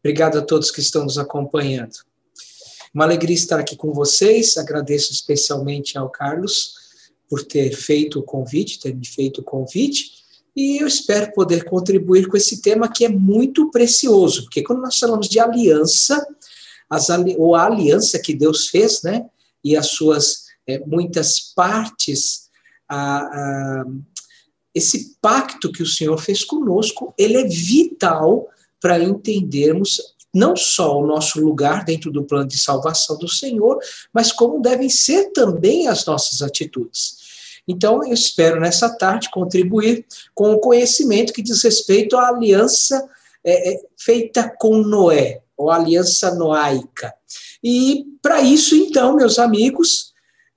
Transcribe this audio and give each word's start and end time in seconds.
Obrigado 0.00 0.38
a 0.38 0.42
todos 0.42 0.70
que 0.70 0.80
estão 0.80 1.04
nos 1.04 1.18
acompanhando. 1.18 1.96
Uma 2.94 3.04
alegria 3.04 3.34
estar 3.34 3.58
aqui 3.58 3.76
com 3.76 3.92
vocês. 3.92 4.56
Agradeço 4.56 5.12
especialmente 5.12 5.98
ao 5.98 6.08
Carlos 6.08 6.74
por 7.28 7.42
ter 7.44 7.74
feito 7.74 8.20
o 8.20 8.22
convite, 8.22 8.80
ter 8.80 8.94
me 8.94 9.06
feito 9.06 9.40
o 9.40 9.44
convite. 9.44 10.18
E 10.56 10.78
eu 10.82 10.86
espero 10.88 11.32
poder 11.32 11.64
contribuir 11.64 12.26
com 12.26 12.36
esse 12.36 12.60
tema 12.60 12.90
que 12.90 13.04
é 13.04 13.08
muito 13.08 13.70
precioso, 13.70 14.44
porque 14.44 14.62
quando 14.62 14.82
nós 14.82 14.98
falamos 14.98 15.28
de 15.28 15.38
aliança, 15.38 16.26
as, 16.90 17.08
ou 17.36 17.54
a 17.54 17.66
aliança 17.66 18.18
que 18.18 18.34
Deus 18.34 18.68
fez, 18.68 19.02
né, 19.02 19.26
e 19.62 19.76
as 19.76 19.88
suas 19.88 20.46
é, 20.66 20.78
muitas 20.80 21.52
partes, 21.54 22.48
a, 22.88 23.18
a, 23.18 23.84
esse 24.74 25.16
pacto 25.20 25.70
que 25.70 25.82
o 25.82 25.86
Senhor 25.86 26.18
fez 26.18 26.42
conosco, 26.42 27.14
ele 27.16 27.36
é 27.36 27.44
vital 27.44 28.48
para 28.80 29.02
entendermos 29.02 30.00
não 30.32 30.54
só 30.54 30.98
o 30.98 31.06
nosso 31.06 31.40
lugar 31.40 31.84
dentro 31.84 32.10
do 32.10 32.24
plano 32.24 32.46
de 32.46 32.58
salvação 32.58 33.18
do 33.18 33.28
Senhor, 33.28 33.78
mas 34.12 34.30
como 34.30 34.60
devem 34.60 34.88
ser 34.88 35.32
também 35.32 35.88
as 35.88 36.04
nossas 36.04 36.42
atitudes. 36.42 37.16
Então, 37.66 38.02
eu 38.04 38.14
espero 38.14 38.60
nessa 38.60 38.88
tarde 38.88 39.30
contribuir 39.30 40.06
com 40.34 40.52
o 40.52 40.60
conhecimento 40.60 41.32
que 41.32 41.42
diz 41.42 41.62
respeito 41.62 42.16
à 42.16 42.28
aliança 42.28 43.08
é, 43.44 43.74
é, 43.74 43.80
feita 43.96 44.48
com 44.58 44.78
Noé, 44.78 45.42
ou 45.56 45.70
aliança 45.70 46.34
noaica. 46.34 47.12
E 47.62 48.06
para 48.22 48.40
isso, 48.40 48.74
então, 48.74 49.16
meus 49.16 49.38
amigos, 49.38 50.14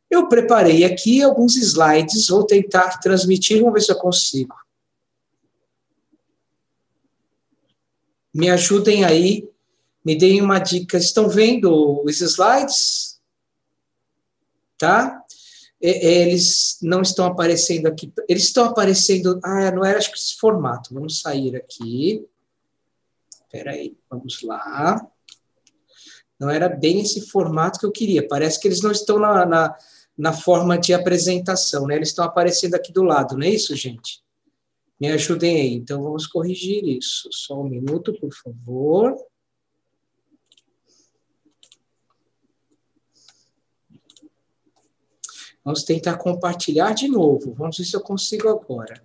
eu 0.10 0.28
preparei 0.28 0.84
aqui 0.84 1.22
alguns 1.22 1.56
slides, 1.56 2.28
vou 2.28 2.46
tentar 2.46 3.00
transmitir, 3.00 3.60
vamos 3.60 3.74
ver 3.74 3.82
se 3.82 3.92
eu 3.92 3.98
consigo. 3.98 4.56
Me 8.34 8.50
ajudem 8.50 9.04
aí, 9.04 9.50
me 10.04 10.16
deem 10.16 10.42
uma 10.42 10.60
dica. 10.60 10.98
Estão 10.98 11.30
vendo 11.30 12.04
os 12.04 12.22
slides? 12.22 13.20
Tá? 14.78 15.24
Eles 15.80 16.78
não 16.82 17.02
estão 17.02 17.26
aparecendo 17.26 17.88
aqui. 17.88 18.14
Eles 18.30 18.44
estão 18.44 18.66
aparecendo. 18.66 19.40
Ah, 19.44 19.72
não 19.72 19.84
era, 19.84 19.98
acho 19.98 20.12
que 20.12 20.18
esse 20.18 20.38
formato. 20.38 20.94
Vamos 20.94 21.20
sair 21.22 21.56
aqui. 21.56 22.26
Espera 23.32 23.72
aí, 23.72 23.98
vamos 24.10 24.42
lá. 24.44 25.06
Não 26.40 26.50
era 26.50 26.70
bem 26.70 27.02
esse 27.02 27.22
formato 27.22 27.80
que 27.80 27.86
eu 27.86 27.92
queria. 27.92 28.28
Parece 28.28 28.60
que 28.60 28.68
eles 28.68 28.82
não 28.82 28.92
estão 28.92 29.20
na, 29.20 29.46
na, 29.46 29.76
na 30.18 30.34
forma 30.34 30.78
de 30.78 30.94
apresentação, 30.94 31.88
né? 31.88 31.96
Eles 31.96 32.10
estão 32.10 32.24
aparecendo 32.26 32.76
aqui 32.76 32.92
do 32.92 33.04
lado, 33.04 33.38
não 33.38 33.46
é 33.46 33.50
isso, 33.50 33.76
gente? 33.76 34.21
Me 35.02 35.10
ajudem 35.10 35.60
aí. 35.60 35.74
Então, 35.74 36.04
vamos 36.04 36.28
corrigir 36.28 36.88
isso. 36.88 37.28
Só 37.32 37.60
um 37.60 37.68
minuto, 37.68 38.14
por 38.20 38.32
favor. 38.32 39.18
Vamos 45.66 45.84
tentar 45.84 46.20
compartilhar 46.20 46.94
de 46.94 47.08
novo. 47.08 47.52
Vamos 47.56 47.80
ver 47.80 47.86
se 47.86 47.96
eu 47.96 48.02
consigo 48.02 48.48
agora. 48.48 49.04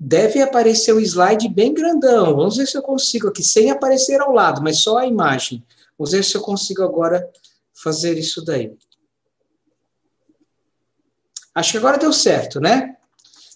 Deve 0.00 0.40
aparecer 0.40 0.94
o 0.94 1.00
slide 1.00 1.46
bem 1.50 1.74
grandão. 1.74 2.34
Vamos 2.34 2.56
ver 2.56 2.66
se 2.66 2.78
eu 2.78 2.82
consigo 2.82 3.28
aqui, 3.28 3.42
sem 3.42 3.70
aparecer 3.70 4.18
ao 4.22 4.32
lado, 4.32 4.62
mas 4.62 4.78
só 4.78 4.96
a 4.96 5.06
imagem. 5.06 5.62
Vamos 5.98 6.12
ver 6.12 6.24
se 6.24 6.34
eu 6.36 6.40
consigo 6.40 6.82
agora 6.82 7.28
fazer 7.72 8.18
isso 8.18 8.44
daí. 8.44 8.72
Acho 11.54 11.72
que 11.72 11.78
agora 11.78 11.98
deu 11.98 12.12
certo, 12.12 12.60
né? 12.60 12.96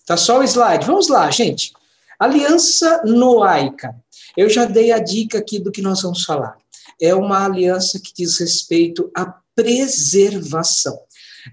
Tá 0.06 0.17
só 0.17 0.39
o 0.39 0.44
slide. 0.44 0.86
Vamos 0.86 1.09
lá, 1.09 1.31
gente. 1.31 1.72
Aliança 2.19 3.03
noaica. 3.05 3.94
Eu 4.36 4.48
já 4.48 4.64
dei 4.64 4.92
a 4.92 4.98
dica 4.98 5.38
aqui 5.38 5.59
do 5.59 5.72
que 5.72 5.82
nós 5.82 6.03
vamos 6.03 6.25
falar. 6.25 6.56
É 7.00 7.15
uma 7.15 7.44
aliança 7.44 8.00
que 8.00 8.12
diz 8.15 8.38
respeito 8.38 9.10
à 9.15 9.27
preservação. 9.54 10.98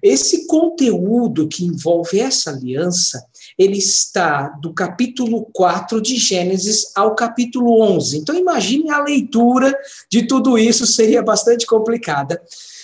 Esse 0.01 0.45
conteúdo 0.47 1.47
que 1.47 1.65
envolve 1.65 2.19
essa 2.19 2.51
aliança, 2.51 3.25
ele 3.57 3.77
está 3.77 4.49
do 4.61 4.73
capítulo 4.73 5.47
4 5.53 6.01
de 6.01 6.17
Gênesis 6.17 6.91
ao 6.95 7.15
capítulo 7.15 7.81
11. 7.81 8.17
Então, 8.17 8.35
imagine 8.35 8.89
a 8.91 9.03
leitura 9.03 9.73
de 10.11 10.27
tudo 10.27 10.57
isso, 10.57 10.85
seria 10.85 11.23
bastante 11.23 11.65
complicada. 11.65 12.41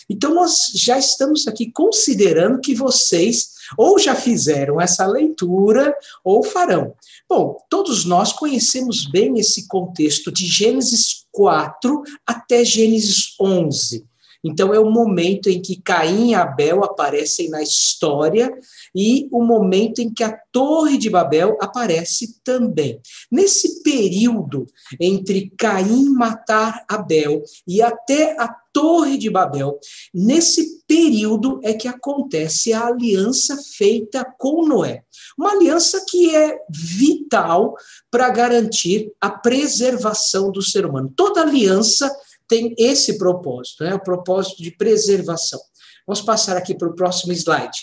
Então, 0.09 0.33
nós 0.33 0.71
já 0.75 0.97
estamos 0.97 1.47
aqui 1.47 1.71
considerando 1.71 2.59
que 2.59 2.75
vocês 2.75 3.51
ou 3.77 3.97
já 3.97 4.15
fizeram 4.15 4.79
essa 4.79 5.05
leitura 5.05 5.95
ou 6.23 6.43
farão. 6.43 6.93
Bom, 7.29 7.57
todos 7.69 8.03
nós 8.03 8.33
conhecemos 8.33 9.09
bem 9.09 9.39
esse 9.39 9.67
contexto 9.67 10.31
de 10.31 10.45
Gênesis 10.45 11.25
4 11.31 12.03
até 12.25 12.65
Gênesis 12.65 13.35
11. 13.39 14.05
Então, 14.43 14.73
é 14.73 14.79
o 14.79 14.89
momento 14.89 15.49
em 15.49 15.61
que 15.61 15.81
Caim 15.81 16.31
e 16.31 16.35
Abel 16.35 16.83
aparecem 16.83 17.49
na 17.49 17.61
história 17.61 18.51
e 18.95 19.27
o 19.31 19.43
momento 19.43 19.99
em 19.99 20.11
que 20.11 20.23
a 20.23 20.37
Torre 20.51 20.97
de 20.97 21.09
Babel 21.09 21.57
aparece 21.61 22.41
também. 22.43 22.99
Nesse 23.31 23.83
período 23.83 24.65
entre 24.99 25.51
Caim 25.57 26.09
matar 26.09 26.83
Abel 26.89 27.43
e 27.67 27.81
até 27.81 28.35
a 28.39 28.47
Torre 28.73 29.17
de 29.17 29.29
Babel, 29.29 29.77
nesse 30.13 30.81
período 30.87 31.59
é 31.61 31.73
que 31.73 31.87
acontece 31.87 32.71
a 32.71 32.87
aliança 32.87 33.57
feita 33.77 34.25
com 34.37 34.65
Noé. 34.65 35.03
Uma 35.37 35.51
aliança 35.51 36.05
que 36.07 36.33
é 36.33 36.57
vital 36.69 37.75
para 38.09 38.29
garantir 38.29 39.11
a 39.19 39.29
preservação 39.29 40.51
do 40.51 40.61
ser 40.61 40.85
humano. 40.85 41.11
Toda 41.15 41.41
aliança 41.41 42.13
tem 42.51 42.75
esse 42.77 43.17
propósito, 43.17 43.85
né? 43.85 43.95
o 43.95 44.03
propósito 44.03 44.61
de 44.61 44.71
preservação. 44.71 45.57
Vamos 46.05 46.21
passar 46.21 46.57
aqui 46.57 46.75
para 46.75 46.89
o 46.89 46.93
próximo 46.93 47.31
slide. 47.31 47.79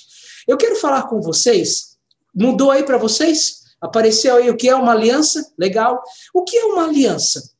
Eu 0.46 0.58
quero 0.58 0.76
falar 0.76 1.04
com 1.04 1.22
vocês, 1.22 1.96
mudou 2.34 2.70
aí 2.70 2.84
para 2.84 2.98
vocês? 2.98 3.62
Apareceu 3.80 4.36
aí 4.36 4.50
o 4.50 4.56
que 4.58 4.68
é 4.68 4.74
uma 4.74 4.92
aliança? 4.92 5.50
Legal. 5.58 6.02
O 6.34 6.44
que 6.44 6.54
é 6.54 6.64
uma 6.66 6.84
aliança? 6.84 7.50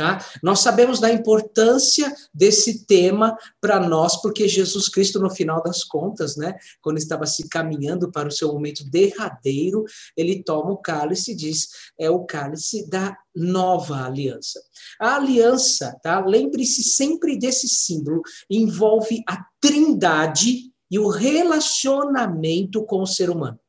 Tá? 0.00 0.18
Nós 0.42 0.60
sabemos 0.60 0.98
da 0.98 1.12
importância 1.12 2.10
desse 2.32 2.86
tema 2.86 3.36
para 3.60 3.78
nós, 3.78 4.16
porque 4.22 4.48
Jesus 4.48 4.88
Cristo, 4.88 5.20
no 5.20 5.28
final 5.28 5.62
das 5.62 5.84
contas, 5.84 6.38
né, 6.38 6.56
quando 6.80 6.96
estava 6.96 7.26
se 7.26 7.46
caminhando 7.50 8.10
para 8.10 8.26
o 8.26 8.32
seu 8.32 8.50
momento 8.50 8.82
derradeiro, 8.90 9.84
ele 10.16 10.42
toma 10.42 10.70
o 10.70 10.78
cálice 10.78 11.32
e 11.32 11.36
diz: 11.36 11.68
é 11.98 12.08
o 12.08 12.24
cálice 12.24 12.88
da 12.88 13.14
nova 13.36 14.06
aliança. 14.06 14.58
A 14.98 15.16
aliança, 15.16 15.94
tá? 16.02 16.24
lembre-se 16.24 16.82
sempre 16.82 17.38
desse 17.38 17.68
símbolo, 17.68 18.22
envolve 18.48 19.22
a 19.28 19.44
trindade 19.60 20.72
e 20.90 20.98
o 20.98 21.08
relacionamento 21.08 22.86
com 22.86 23.02
o 23.02 23.06
ser 23.06 23.28
humano. 23.28 23.60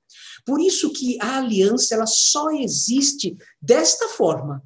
Por 0.46 0.62
isso 0.62 0.94
que 0.94 1.18
a 1.20 1.40
aliança 1.40 1.94
ela 1.94 2.08
só 2.08 2.52
existe 2.52 3.36
desta 3.62 4.08
forma 4.08 4.64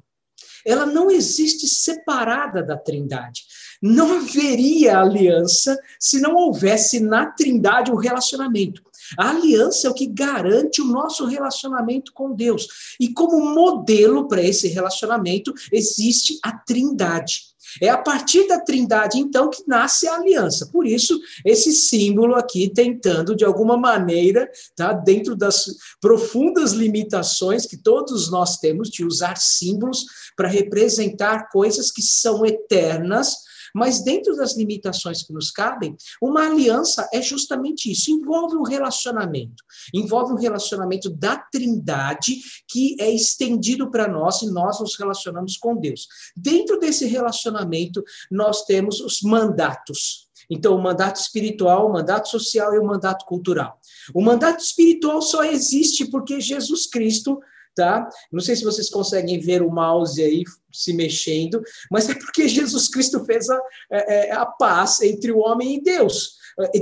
ela 0.66 0.84
não 0.84 1.10
existe 1.10 1.66
separada 1.68 2.62
da 2.62 2.76
Trindade. 2.76 3.42
Não 3.80 4.16
haveria 4.16 4.98
aliança 4.98 5.78
se 6.00 6.20
não 6.20 6.34
houvesse 6.34 6.98
na 6.98 7.26
Trindade 7.26 7.92
o 7.92 7.96
relacionamento. 7.96 8.82
A 9.18 9.30
aliança 9.30 9.86
é 9.86 9.90
o 9.90 9.94
que 9.94 10.06
garante 10.06 10.80
o 10.80 10.86
nosso 10.86 11.26
relacionamento 11.26 12.12
com 12.12 12.34
Deus. 12.34 12.66
E 12.98 13.12
como 13.12 13.54
modelo 13.54 14.26
para 14.26 14.42
esse 14.42 14.66
relacionamento 14.68 15.54
existe 15.70 16.38
a 16.42 16.52
Trindade. 16.52 17.55
É 17.80 17.88
a 17.88 17.98
partir 17.98 18.46
da 18.46 18.60
trindade, 18.60 19.18
então, 19.18 19.50
que 19.50 19.62
nasce 19.66 20.06
a 20.08 20.14
aliança. 20.14 20.68
Por 20.72 20.86
isso, 20.86 21.18
esse 21.44 21.72
símbolo 21.72 22.34
aqui 22.34 22.70
tentando, 22.72 23.34
de 23.34 23.44
alguma 23.44 23.76
maneira, 23.76 24.48
tá, 24.74 24.92
dentro 24.92 25.36
das 25.36 25.66
profundas 26.00 26.72
limitações 26.72 27.66
que 27.66 27.76
todos 27.76 28.30
nós 28.30 28.58
temos 28.58 28.88
de 28.88 29.04
usar 29.04 29.36
símbolos 29.36 30.04
para 30.36 30.48
representar 30.48 31.48
coisas 31.50 31.90
que 31.90 32.02
são 32.02 32.44
eternas, 32.44 33.45
mas 33.76 34.02
dentro 34.02 34.34
das 34.34 34.56
limitações 34.56 35.22
que 35.22 35.34
nos 35.34 35.50
cabem, 35.50 35.94
uma 36.20 36.46
aliança 36.46 37.06
é 37.12 37.20
justamente 37.20 37.92
isso, 37.92 38.10
envolve 38.10 38.56
um 38.56 38.62
relacionamento, 38.62 39.62
envolve 39.92 40.32
um 40.32 40.36
relacionamento 40.36 41.10
da 41.10 41.36
Trindade 41.36 42.40
que 42.66 42.96
é 42.98 43.10
estendido 43.10 43.90
para 43.90 44.08
nós 44.08 44.40
e 44.40 44.50
nós 44.50 44.80
nos 44.80 44.98
relacionamos 44.98 45.58
com 45.58 45.76
Deus. 45.76 46.08
Dentro 46.34 46.80
desse 46.80 47.04
relacionamento, 47.04 48.02
nós 48.30 48.64
temos 48.64 48.98
os 49.00 49.20
mandatos. 49.20 50.26
Então, 50.48 50.74
o 50.74 50.82
mandato 50.82 51.16
espiritual, 51.16 51.86
o 51.86 51.92
mandato 51.92 52.30
social 52.30 52.72
e 52.72 52.78
o 52.78 52.84
mandato 52.84 53.26
cultural. 53.26 53.78
O 54.14 54.22
mandato 54.22 54.60
espiritual 54.60 55.20
só 55.20 55.44
existe 55.44 56.06
porque 56.06 56.40
Jesus 56.40 56.86
Cristo 56.86 57.38
tá? 57.76 58.08
Não 58.32 58.40
sei 58.40 58.56
se 58.56 58.64
vocês 58.64 58.88
conseguem 58.88 59.38
ver 59.38 59.62
o 59.62 59.70
mouse 59.70 60.20
aí 60.20 60.42
se 60.76 60.92
mexendo, 60.92 61.62
mas 61.90 62.08
é 62.08 62.14
porque 62.14 62.48
Jesus 62.48 62.88
Cristo 62.88 63.24
fez 63.24 63.48
a, 63.48 63.60
é, 63.90 64.28
é, 64.28 64.32
a 64.32 64.46
paz 64.46 65.00
entre 65.00 65.32
o 65.32 65.38
homem 65.38 65.76
e 65.76 65.82
Deus. 65.82 66.36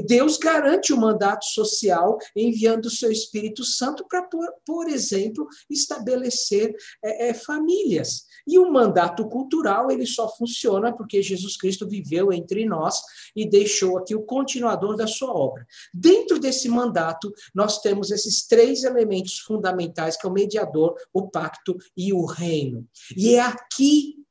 Deus 0.06 0.36
garante 0.36 0.92
o 0.92 0.96
mandato 0.96 1.44
social 1.46 2.16
enviando 2.36 2.86
o 2.86 2.90
seu 2.90 3.10
Espírito 3.10 3.64
Santo 3.64 4.06
para, 4.08 4.22
por, 4.22 4.46
por 4.64 4.88
exemplo, 4.88 5.48
estabelecer 5.68 6.72
é, 7.02 7.30
é, 7.30 7.34
famílias. 7.34 8.24
E 8.46 8.58
o 8.58 8.70
mandato 8.70 9.26
cultural, 9.28 9.90
ele 9.90 10.06
só 10.06 10.28
funciona 10.28 10.92
porque 10.92 11.22
Jesus 11.22 11.56
Cristo 11.56 11.88
viveu 11.88 12.32
entre 12.32 12.66
nós 12.66 13.00
e 13.34 13.48
deixou 13.48 13.98
aqui 13.98 14.14
o 14.14 14.22
continuador 14.22 14.96
da 14.96 15.06
sua 15.06 15.32
obra. 15.32 15.66
Dentro 15.92 16.38
desse 16.38 16.68
mandato, 16.68 17.32
nós 17.54 17.80
temos 17.80 18.10
esses 18.10 18.46
três 18.46 18.84
elementos 18.84 19.38
fundamentais, 19.38 20.16
que 20.16 20.26
é 20.26 20.28
o 20.28 20.32
mediador, 20.32 20.94
o 21.12 21.28
pacto 21.28 21.76
e 21.96 22.12
o 22.12 22.26
reino. 22.26 22.86
E 23.16 23.34
é 23.34 23.40
aqui 23.40 23.83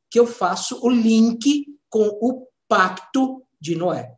que 0.09 0.19
eu 0.19 0.27
faço 0.27 0.79
o 0.83 0.89
link 0.89 1.65
com 1.89 2.07
o 2.21 2.47
pacto 2.67 3.44
de 3.59 3.75
Noé. 3.75 4.13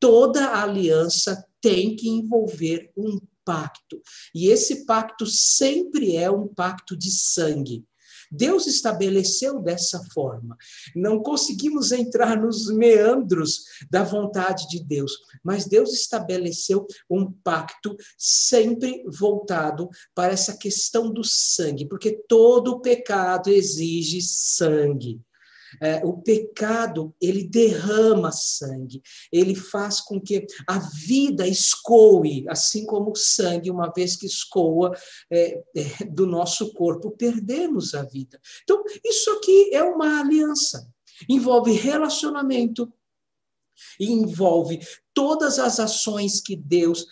Toda 0.00 0.62
aliança 0.62 1.44
tem 1.60 1.96
que 1.96 2.08
envolver 2.08 2.90
um 2.96 3.18
pacto. 3.44 4.00
E 4.34 4.48
esse 4.48 4.84
pacto 4.84 5.26
sempre 5.26 6.16
é 6.16 6.30
um 6.30 6.46
pacto 6.46 6.96
de 6.96 7.10
sangue. 7.10 7.84
Deus 8.30 8.66
estabeleceu 8.66 9.60
dessa 9.60 10.02
forma. 10.12 10.56
Não 10.94 11.22
conseguimos 11.22 11.92
entrar 11.92 12.40
nos 12.40 12.70
meandros 12.70 13.64
da 13.90 14.02
vontade 14.02 14.68
de 14.68 14.82
Deus, 14.82 15.12
mas 15.42 15.66
Deus 15.66 15.92
estabeleceu 15.92 16.86
um 17.10 17.30
pacto 17.30 17.96
sempre 18.16 19.04
voltado 19.06 19.88
para 20.14 20.32
essa 20.32 20.56
questão 20.56 21.12
do 21.12 21.24
sangue, 21.24 21.86
porque 21.86 22.12
todo 22.28 22.80
pecado 22.80 23.50
exige 23.50 24.20
sangue. 24.22 25.20
É, 25.80 26.04
o 26.04 26.18
pecado, 26.22 27.14
ele 27.20 27.44
derrama 27.44 28.32
sangue, 28.32 29.02
ele 29.32 29.54
faz 29.54 30.00
com 30.00 30.20
que 30.20 30.46
a 30.66 30.78
vida 30.78 31.46
escoe, 31.46 32.44
assim 32.48 32.86
como 32.86 33.10
o 33.10 33.16
sangue, 33.16 33.70
uma 33.70 33.92
vez 33.92 34.16
que 34.16 34.26
escoa 34.26 34.92
é, 35.30 35.62
é, 35.76 36.04
do 36.04 36.26
nosso 36.26 36.72
corpo, 36.72 37.10
perdemos 37.10 37.94
a 37.94 38.02
vida. 38.02 38.40
Então, 38.62 38.82
isso 39.04 39.30
aqui 39.32 39.70
é 39.72 39.82
uma 39.82 40.20
aliança, 40.20 40.88
envolve 41.28 41.72
relacionamento, 41.72 42.92
envolve 44.00 44.80
todas 45.14 45.58
as 45.58 45.78
ações 45.78 46.40
que 46.40 46.56
Deus 46.56 47.06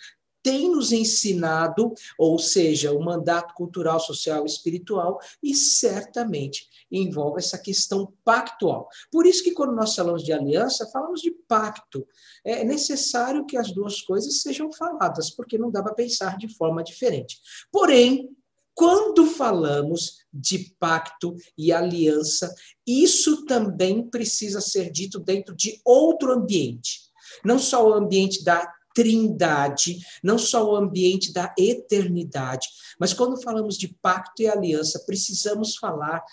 tem 0.47 0.71
nos 0.71 0.93
ensinado, 0.93 1.93
ou 2.17 2.39
seja, 2.39 2.93
o 2.93 3.03
mandato 3.03 3.53
cultural, 3.53 3.99
social 3.99 4.45
e 4.45 4.49
espiritual, 4.49 5.19
e 5.43 5.53
certamente 5.53 6.69
envolve 6.89 7.39
essa 7.39 7.57
questão 7.57 8.13
pactual. 8.23 8.87
Por 9.11 9.25
isso 9.25 9.43
que 9.43 9.51
quando 9.51 9.75
nós 9.75 9.93
falamos 9.93 10.23
de 10.23 10.31
aliança, 10.31 10.89
falamos 10.89 11.19
de 11.19 11.31
pacto. 11.49 12.07
É 12.45 12.63
necessário 12.63 13.45
que 13.45 13.57
as 13.57 13.73
duas 13.73 14.01
coisas 14.01 14.41
sejam 14.41 14.71
faladas, 14.71 15.29
porque 15.29 15.57
não 15.57 15.69
dá 15.69 15.83
para 15.83 15.93
pensar 15.93 16.37
de 16.37 16.47
forma 16.47 16.81
diferente. 16.81 17.41
Porém, 17.69 18.29
quando 18.73 19.25
falamos 19.25 20.19
de 20.33 20.73
pacto 20.79 21.35
e 21.57 21.73
aliança, 21.73 22.55
isso 22.87 23.43
também 23.43 24.09
precisa 24.09 24.61
ser 24.61 24.89
dito 24.91 25.19
dentro 25.19 25.53
de 25.53 25.81
outro 25.83 26.31
ambiente. 26.31 27.01
Não 27.43 27.59
só 27.59 27.85
o 27.85 27.93
ambiente 27.93 28.45
da 28.45 28.76
trindade, 28.97 29.99
não 30.23 30.39
só 30.39 30.71
o 30.71 30.75
ambiente 30.75 31.31
da 31.31 31.53
eternidade, 31.55 32.67
mas 32.99 33.13
quando 33.13 33.39
falamos 33.39 33.77
de 33.77 33.89
pacto 34.01 34.41
e 34.41 34.47
aliança, 34.47 35.03
precisamos 35.05 35.75
falar 35.77 36.23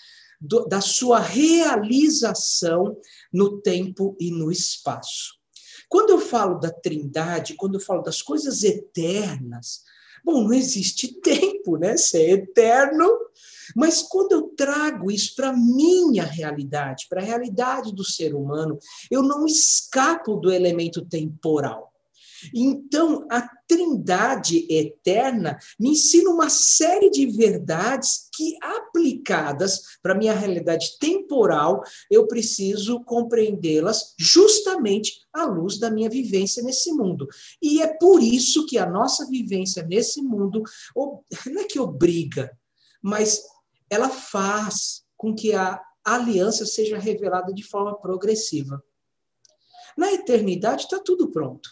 do, 0.41 0.65
da 0.65 0.81
sua 0.81 1.19
realização 1.19 2.97
no 3.31 3.61
tempo 3.61 4.17
e 4.19 4.31
no 4.31 4.51
espaço. 4.51 5.35
Quando 5.87 6.09
eu 6.09 6.19
falo 6.19 6.57
da 6.57 6.71
trindade, 6.71 7.53
quando 7.53 7.75
eu 7.75 7.79
falo 7.79 8.01
das 8.01 8.23
coisas 8.23 8.63
eternas, 8.63 9.83
bom, 10.23 10.41
não 10.41 10.53
existe 10.53 11.13
tempo, 11.21 11.77
né? 11.77 11.95
Ser 11.97 12.17
é 12.17 12.31
eterno, 12.31 13.07
mas 13.75 14.01
quando 14.01 14.31
eu 14.31 14.41
trago 14.57 15.11
isso 15.11 15.35
para 15.35 15.49
a 15.49 15.55
minha 15.55 16.23
realidade, 16.23 17.05
para 17.07 17.21
a 17.21 17.25
realidade 17.25 17.93
do 17.93 18.03
ser 18.03 18.33
humano, 18.33 18.79
eu 19.11 19.21
não 19.21 19.45
escapo 19.45 20.35
do 20.37 20.51
elemento 20.51 21.05
temporal. 21.05 21.91
Então, 22.53 23.25
a 23.29 23.47
Trindade 23.67 24.67
eterna 24.69 25.57
me 25.79 25.89
ensina 25.89 26.29
uma 26.29 26.49
série 26.49 27.09
de 27.09 27.25
verdades 27.25 28.29
que, 28.35 28.55
aplicadas 28.61 29.97
para 30.03 30.13
a 30.13 30.17
minha 30.17 30.33
realidade 30.33 30.97
temporal, 30.99 31.81
eu 32.11 32.27
preciso 32.27 33.03
compreendê-las 33.03 34.13
justamente 34.19 35.13
à 35.33 35.45
luz 35.45 35.79
da 35.79 35.89
minha 35.89 36.09
vivência 36.09 36.61
nesse 36.61 36.91
mundo. 36.91 37.27
E 37.61 37.81
é 37.81 37.87
por 37.87 38.21
isso 38.21 38.65
que 38.67 38.77
a 38.77 38.85
nossa 38.85 39.25
vivência 39.27 39.83
nesse 39.83 40.21
mundo 40.21 40.61
não 40.95 41.61
é 41.61 41.63
que 41.63 41.79
obriga, 41.79 42.55
mas 43.01 43.41
ela 43.89 44.09
faz 44.09 45.03
com 45.17 45.33
que 45.33 45.53
a 45.53 45.81
aliança 46.03 46.65
seja 46.65 46.99
revelada 46.99 47.51
de 47.51 47.63
forma 47.63 47.95
progressiva. 47.95 48.83
Na 49.97 50.11
eternidade 50.11 50.83
está 50.83 50.99
tudo 50.99 51.31
pronto. 51.31 51.69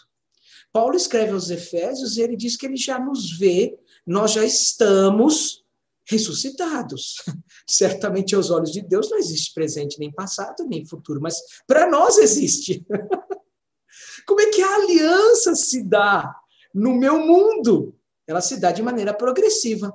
Paulo 0.74 0.96
escreve 0.96 1.30
aos 1.30 1.50
Efésios 1.50 2.16
e 2.16 2.22
ele 2.22 2.34
diz 2.36 2.56
que 2.56 2.66
ele 2.66 2.76
já 2.76 2.98
nos 2.98 3.38
vê, 3.38 3.78
nós 4.04 4.32
já 4.32 4.44
estamos 4.44 5.64
ressuscitados. 6.04 7.22
Certamente 7.64 8.34
aos 8.34 8.50
olhos 8.50 8.72
de 8.72 8.82
Deus 8.82 9.08
não 9.08 9.16
existe 9.16 9.54
presente 9.54 10.00
nem 10.00 10.10
passado 10.10 10.64
nem 10.66 10.84
futuro, 10.84 11.20
mas 11.22 11.36
para 11.64 11.88
nós 11.88 12.18
existe. 12.18 12.84
Como 14.26 14.40
é 14.40 14.46
que 14.50 14.62
a 14.62 14.74
aliança 14.74 15.54
se 15.54 15.80
dá 15.84 16.34
no 16.74 16.92
meu 16.92 17.24
mundo? 17.24 17.94
Ela 18.26 18.40
se 18.40 18.58
dá 18.58 18.72
de 18.72 18.82
maneira 18.82 19.14
progressiva. 19.14 19.94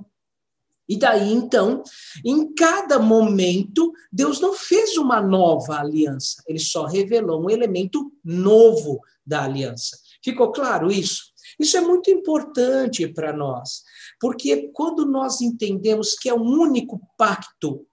E 0.88 0.98
daí, 0.98 1.34
então, 1.34 1.84
em 2.24 2.54
cada 2.54 2.98
momento, 3.00 3.92
Deus 4.10 4.40
não 4.40 4.54
fez 4.54 4.96
uma 4.96 5.20
nova 5.22 5.78
aliança, 5.78 6.42
ele 6.48 6.58
só 6.58 6.86
revelou 6.86 7.44
um 7.44 7.50
elemento 7.50 8.14
novo 8.24 9.02
da 9.26 9.44
aliança. 9.44 10.00
Ficou 10.24 10.52
claro 10.52 10.92
isso? 10.92 11.24
Isso 11.60 11.78
é 11.78 11.82
muito 11.82 12.10
importante 12.10 13.08
para 13.08 13.34
nós, 13.34 13.84
porque 14.20 14.70
quando 14.74 15.06
nós 15.06 15.42
entendemos 15.42 16.16
que 16.16 16.30
é 16.30 16.34
um 16.34 16.46
único 16.46 17.02
pacto, 17.18 17.86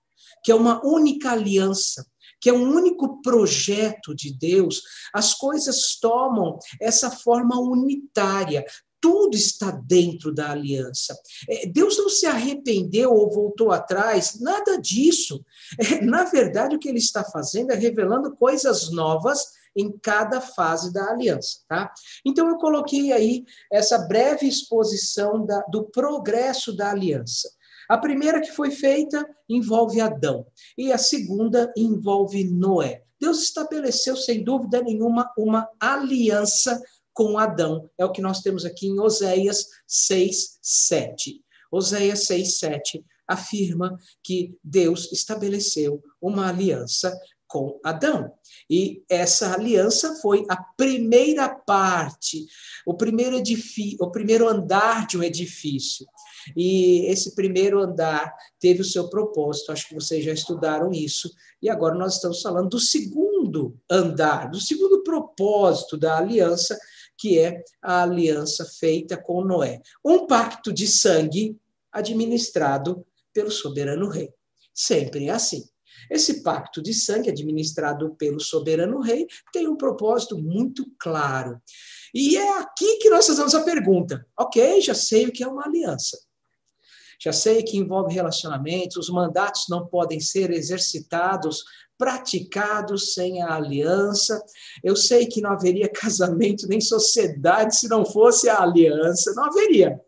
que 0.44 0.52
é 0.52 0.54
uma 0.54 0.84
única 0.86 1.32
aliança, 1.32 2.06
que 2.40 2.50
é 2.50 2.52
um 2.52 2.72
único 2.72 3.20
projeto 3.22 4.14
de 4.14 4.32
Deus, 4.32 4.82
as 5.12 5.34
coisas 5.34 5.98
tomam 5.98 6.58
essa 6.80 7.10
forma 7.10 7.58
unitária. 7.58 8.64
Tudo 9.00 9.36
está 9.36 9.70
dentro 9.70 10.32
da 10.32 10.50
aliança. 10.50 11.18
É, 11.48 11.66
Deus 11.66 11.98
não 11.98 12.08
se 12.08 12.26
arrependeu 12.26 13.12
ou 13.12 13.30
voltou 13.30 13.72
atrás, 13.72 14.38
nada 14.40 14.80
disso. 14.80 15.44
É, 15.78 16.04
na 16.04 16.24
verdade, 16.24 16.76
o 16.76 16.78
que 16.78 16.88
ele 16.88 16.98
está 16.98 17.24
fazendo 17.24 17.72
é 17.72 17.74
revelando 17.74 18.36
coisas 18.36 18.90
novas 18.90 19.55
em 19.76 19.96
cada 19.98 20.40
fase 20.40 20.92
da 20.92 21.10
aliança, 21.10 21.58
tá? 21.68 21.92
Então 22.24 22.48
eu 22.48 22.56
coloquei 22.56 23.12
aí 23.12 23.44
essa 23.70 23.98
breve 23.98 24.46
exposição 24.46 25.44
da, 25.44 25.60
do 25.70 25.84
progresso 25.84 26.74
da 26.74 26.90
aliança. 26.90 27.48
A 27.88 27.98
primeira 27.98 28.40
que 28.40 28.50
foi 28.50 28.70
feita 28.70 29.28
envolve 29.48 30.00
Adão 30.00 30.46
e 30.76 30.92
a 30.92 30.98
segunda 30.98 31.72
envolve 31.76 32.44
Noé. 32.44 33.02
Deus 33.20 33.42
estabeleceu 33.42 34.16
sem 34.16 34.42
dúvida 34.42 34.82
nenhuma 34.82 35.32
uma 35.38 35.68
aliança 35.80 36.80
com 37.12 37.38
Adão. 37.38 37.88
É 37.96 38.04
o 38.04 38.12
que 38.12 38.20
nós 38.20 38.40
temos 38.40 38.64
aqui 38.64 38.88
em 38.88 38.98
Oséias 38.98 39.66
6, 39.86 40.58
7. 40.60 41.42
Oséias 41.72 42.24
6, 42.24 42.58
7 42.58 43.04
afirma 43.26 43.98
que 44.22 44.56
Deus 44.62 45.10
estabeleceu 45.10 46.02
uma 46.20 46.48
aliança 46.48 47.18
com 47.46 47.78
Adão. 47.84 48.32
E 48.68 49.02
essa 49.08 49.54
aliança 49.54 50.16
foi 50.16 50.44
a 50.48 50.56
primeira 50.56 51.48
parte, 51.48 52.46
o 52.84 52.94
primeiro 52.94 53.36
edifício, 53.36 53.98
o 54.00 54.10
primeiro 54.10 54.48
andar 54.48 55.06
de 55.06 55.16
um 55.16 55.22
edifício. 55.22 56.06
E 56.56 57.06
esse 57.06 57.34
primeiro 57.34 57.80
andar 57.80 58.32
teve 58.60 58.80
o 58.80 58.84
seu 58.84 59.08
propósito, 59.08 59.72
acho 59.72 59.88
que 59.88 59.94
vocês 59.94 60.24
já 60.24 60.32
estudaram 60.32 60.92
isso. 60.92 61.30
E 61.62 61.68
agora 61.68 61.94
nós 61.94 62.16
estamos 62.16 62.42
falando 62.42 62.68
do 62.68 62.80
segundo 62.80 63.78
andar, 63.90 64.50
do 64.50 64.60
segundo 64.60 65.02
propósito 65.02 65.96
da 65.96 66.18
aliança, 66.18 66.78
que 67.18 67.38
é 67.38 67.62
a 67.82 68.02
aliança 68.02 68.64
feita 68.64 69.16
com 69.16 69.42
Noé. 69.42 69.80
Um 70.04 70.26
pacto 70.26 70.72
de 70.72 70.86
sangue 70.86 71.56
administrado 71.90 73.06
pelo 73.32 73.50
soberano 73.50 74.08
rei. 74.08 74.30
Sempre 74.74 75.28
é 75.28 75.30
assim. 75.30 75.64
Esse 76.10 76.42
pacto 76.42 76.82
de 76.82 76.94
sangue, 76.94 77.30
administrado 77.30 78.14
pelo 78.16 78.40
soberano 78.40 79.00
rei, 79.00 79.26
tem 79.52 79.68
um 79.68 79.76
propósito 79.76 80.38
muito 80.38 80.86
claro. 80.98 81.60
E 82.14 82.36
é 82.36 82.58
aqui 82.58 82.98
que 82.98 83.10
nós 83.10 83.26
fazemos 83.26 83.54
a 83.54 83.64
pergunta. 83.64 84.26
Ok, 84.38 84.80
já 84.80 84.94
sei 84.94 85.26
o 85.26 85.32
que 85.32 85.42
é 85.42 85.48
uma 85.48 85.64
aliança. 85.64 86.18
Já 87.20 87.32
sei 87.32 87.62
que 87.62 87.78
envolve 87.78 88.14
relacionamentos, 88.14 88.96
os 88.96 89.08
mandatos 89.08 89.66
não 89.68 89.86
podem 89.86 90.20
ser 90.20 90.50
exercitados, 90.50 91.64
praticados 91.98 93.14
sem 93.14 93.42
a 93.42 93.54
aliança. 93.54 94.42
Eu 94.84 94.94
sei 94.94 95.26
que 95.26 95.40
não 95.40 95.50
haveria 95.50 95.88
casamento 95.92 96.68
nem 96.68 96.80
sociedade 96.80 97.76
se 97.76 97.88
não 97.88 98.04
fosse 98.04 98.48
a 98.48 98.60
aliança, 98.60 99.32
não 99.34 99.44
haveria. 99.44 99.98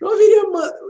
Não 0.00 0.12
haveria 0.12 0.42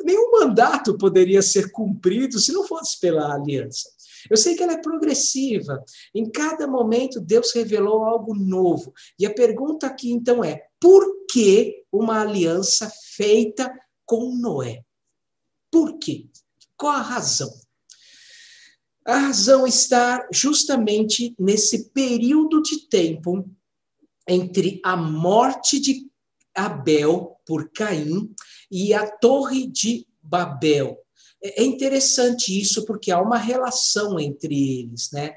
nenhum 0.04 0.30
mandato 0.32 0.96
poderia 0.96 1.42
ser 1.42 1.70
cumprido 1.70 2.38
se 2.38 2.52
não 2.52 2.66
fosse 2.66 2.98
pela 3.00 3.34
aliança. 3.34 3.88
Eu 4.30 4.36
sei 4.36 4.54
que 4.54 4.62
ela 4.62 4.72
é 4.72 4.80
progressiva. 4.80 5.82
Em 6.14 6.28
cada 6.30 6.66
momento 6.66 7.20
Deus 7.20 7.52
revelou 7.52 8.04
algo 8.04 8.34
novo. 8.34 8.92
E 9.18 9.26
a 9.26 9.32
pergunta 9.32 9.86
aqui 9.86 10.10
então 10.10 10.42
é: 10.42 10.66
por 10.80 11.26
que 11.30 11.84
uma 11.92 12.22
aliança 12.22 12.90
feita 13.14 13.72
com 14.04 14.34
Noé? 14.36 14.82
Por 15.70 15.98
quê? 15.98 16.26
Qual 16.76 16.92
a 16.92 17.02
razão? 17.02 17.50
A 19.04 19.18
razão 19.18 19.66
está 19.66 20.26
justamente 20.32 21.34
nesse 21.38 21.90
período 21.90 22.60
de 22.60 22.88
tempo 22.88 23.48
entre 24.28 24.80
a 24.84 24.96
morte 24.96 25.78
de 25.78 26.10
Abel 26.56 27.36
por 27.46 27.70
Caim 27.70 28.34
e 28.70 28.94
a 28.94 29.06
Torre 29.06 29.66
de 29.66 30.06
Babel. 30.22 30.98
É, 31.42 31.62
é 31.62 31.64
interessante 31.64 32.58
isso 32.58 32.84
porque 32.84 33.10
há 33.10 33.20
uma 33.20 33.38
relação 33.38 34.18
entre 34.18 34.80
eles, 34.80 35.10
né? 35.12 35.34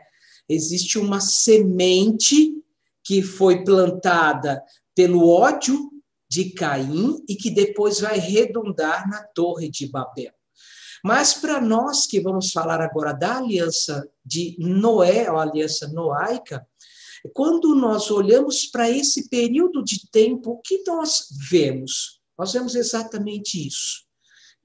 Existe 0.48 0.98
uma 0.98 1.20
semente 1.20 2.56
que 3.04 3.22
foi 3.22 3.64
plantada 3.64 4.64
pelo 4.96 5.30
ódio 5.30 5.92
de 6.30 6.52
Caim 6.52 7.24
e 7.28 7.36
que 7.36 7.50
depois 7.50 8.00
vai 8.00 8.20
redundar 8.20 9.10
na 9.10 9.24
Torre 9.24 9.70
de 9.70 9.88
Babel. 9.88 10.32
Mas 11.04 11.34
para 11.34 11.62
nós 11.62 12.06
que 12.06 12.20
vamos 12.20 12.52
falar 12.52 12.82
agora 12.82 13.14
da 13.14 13.38
aliança 13.38 14.08
de 14.24 14.56
Noé, 14.60 15.28
a 15.28 15.42
aliança 15.42 15.88
noaica, 15.88 16.68
quando 17.34 17.76
nós 17.76 18.10
olhamos 18.10 18.66
para 18.66 18.90
esse 18.90 19.30
período 19.30 19.84
de 19.84 20.10
tempo, 20.10 20.52
o 20.52 20.62
que 20.62 20.84
nós 20.88 21.26
vemos? 21.50 22.20
Nós 22.38 22.54
vemos 22.54 22.76
exatamente 22.76 23.68
isso: 23.68 24.06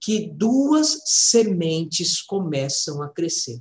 que 0.01 0.31
duas 0.33 1.01
sementes 1.05 2.23
começam 2.23 3.03
a 3.03 3.09
crescer. 3.09 3.61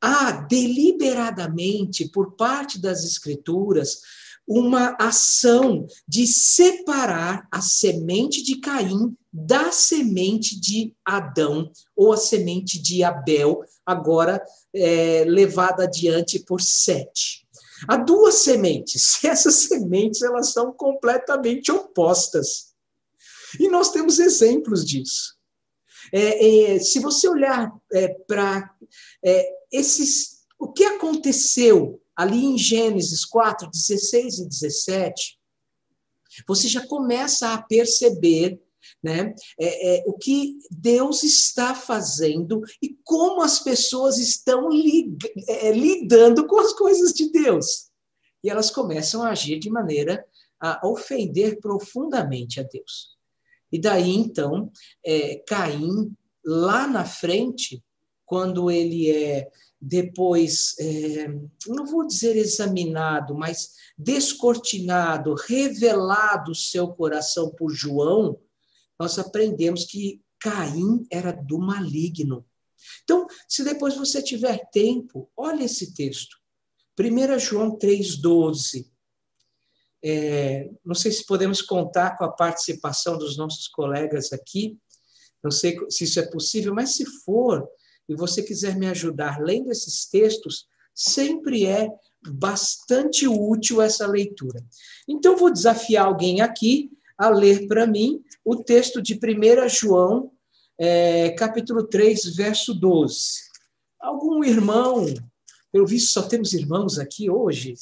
Há 0.00 0.32
deliberadamente, 0.32 2.08
por 2.08 2.32
parte 2.32 2.80
das 2.80 3.04
Escrituras, 3.04 4.00
uma 4.46 4.96
ação 4.98 5.86
de 6.06 6.26
separar 6.26 7.46
a 7.50 7.60
semente 7.60 8.42
de 8.42 8.56
Caim 8.56 9.16
da 9.32 9.72
semente 9.72 10.60
de 10.60 10.94
Adão, 11.02 11.70
ou 11.96 12.12
a 12.12 12.18
semente 12.18 12.80
de 12.80 13.02
Abel, 13.02 13.62
agora 13.86 14.42
é, 14.74 15.24
levada 15.26 15.84
adiante 15.84 16.38
por 16.40 16.60
Sete. 16.60 17.41
Há 17.88 17.96
duas 17.96 18.36
sementes, 18.36 19.22
essas 19.24 19.54
sementes 19.54 20.22
elas 20.22 20.52
são 20.52 20.72
completamente 20.72 21.70
opostas. 21.70 22.72
E 23.58 23.68
nós 23.68 23.90
temos 23.90 24.18
exemplos 24.18 24.84
disso. 24.84 25.36
É, 26.12 26.74
é, 26.74 26.78
se 26.80 27.00
você 27.00 27.28
olhar 27.28 27.72
é, 27.92 28.08
para 28.26 28.74
é, 29.24 29.48
esses, 29.70 30.42
o 30.58 30.72
que 30.72 30.84
aconteceu 30.84 32.02
ali 32.16 32.44
em 32.44 32.58
Gênesis 32.58 33.24
4, 33.24 33.70
16 33.70 34.38
e 34.40 34.48
17, 34.48 35.38
você 36.46 36.68
já 36.68 36.86
começa 36.86 37.52
a 37.52 37.62
perceber 37.62 38.60
né, 39.02 39.34
é, 39.58 39.96
é, 39.98 40.04
o 40.06 40.14
que 40.14 40.58
Deus 40.70 41.22
está 41.22 41.74
fazendo 41.74 42.62
e 42.82 42.96
como 43.04 43.42
as 43.42 43.60
pessoas 43.60 44.18
estão 44.18 44.68
li, 44.68 45.16
lidando 45.74 46.46
com 46.46 46.58
as 46.58 46.72
coisas 46.72 47.12
de 47.12 47.30
Deus. 47.30 47.90
E 48.42 48.50
elas 48.50 48.70
começam 48.70 49.22
a 49.22 49.30
agir 49.30 49.58
de 49.58 49.70
maneira 49.70 50.24
a 50.60 50.80
ofender 50.86 51.60
profundamente 51.60 52.60
a 52.60 52.62
Deus. 52.62 53.16
E 53.70 53.80
daí, 53.80 54.14
então, 54.14 54.70
é, 55.04 55.36
Caim, 55.46 56.14
lá 56.44 56.86
na 56.86 57.04
frente, 57.04 57.82
quando 58.24 58.70
ele 58.70 59.10
é 59.10 59.48
depois, 59.80 60.76
é, 60.78 61.26
não 61.66 61.84
vou 61.86 62.06
dizer 62.06 62.36
examinado, 62.36 63.34
mas 63.34 63.72
descortinado, 63.98 65.34
revelado 65.34 66.52
o 66.52 66.54
seu 66.54 66.88
coração 66.88 67.50
por 67.50 67.70
João, 67.72 68.38
nós 69.02 69.18
aprendemos 69.18 69.84
que 69.84 70.22
Caim 70.38 71.04
era 71.10 71.32
do 71.32 71.58
maligno. 71.58 72.46
Então, 73.02 73.26
se 73.48 73.64
depois 73.64 73.96
você 73.96 74.22
tiver 74.22 74.58
tempo, 74.70 75.28
olha 75.36 75.64
esse 75.64 75.92
texto. 75.92 76.36
1 76.98 77.38
João 77.40 77.76
3,12. 77.76 78.86
É, 80.04 80.70
não 80.84 80.94
sei 80.94 81.10
se 81.10 81.26
podemos 81.26 81.60
contar 81.60 82.16
com 82.16 82.24
a 82.24 82.30
participação 82.30 83.18
dos 83.18 83.36
nossos 83.36 83.66
colegas 83.66 84.32
aqui, 84.32 84.78
não 85.42 85.50
sei 85.50 85.76
se 85.88 86.04
isso 86.04 86.20
é 86.20 86.26
possível, 86.30 86.72
mas 86.72 86.94
se 86.94 87.04
for, 87.24 87.68
e 88.08 88.14
você 88.14 88.40
quiser 88.40 88.76
me 88.76 88.86
ajudar 88.86 89.40
lendo 89.40 89.72
esses 89.72 90.06
textos, 90.06 90.68
sempre 90.94 91.66
é 91.66 91.88
bastante 92.28 93.26
útil 93.26 93.82
essa 93.82 94.06
leitura. 94.06 94.64
Então, 95.08 95.36
vou 95.36 95.52
desafiar 95.52 96.06
alguém 96.06 96.40
aqui 96.40 96.90
a 97.22 97.28
ler 97.28 97.66
para 97.68 97.86
mim 97.86 98.22
o 98.44 98.56
texto 98.56 99.00
de 99.00 99.14
1 99.14 99.68
João, 99.68 100.32
é, 100.78 101.30
capítulo 101.30 101.84
3, 101.84 102.34
verso 102.34 102.74
12. 102.74 103.16
Algum 104.00 104.42
irmão, 104.42 105.06
pelo 105.70 105.86
visto 105.86 106.10
só 106.10 106.22
temos 106.22 106.52
irmãos 106.52 106.98
aqui 106.98 107.30
hoje, 107.30 107.74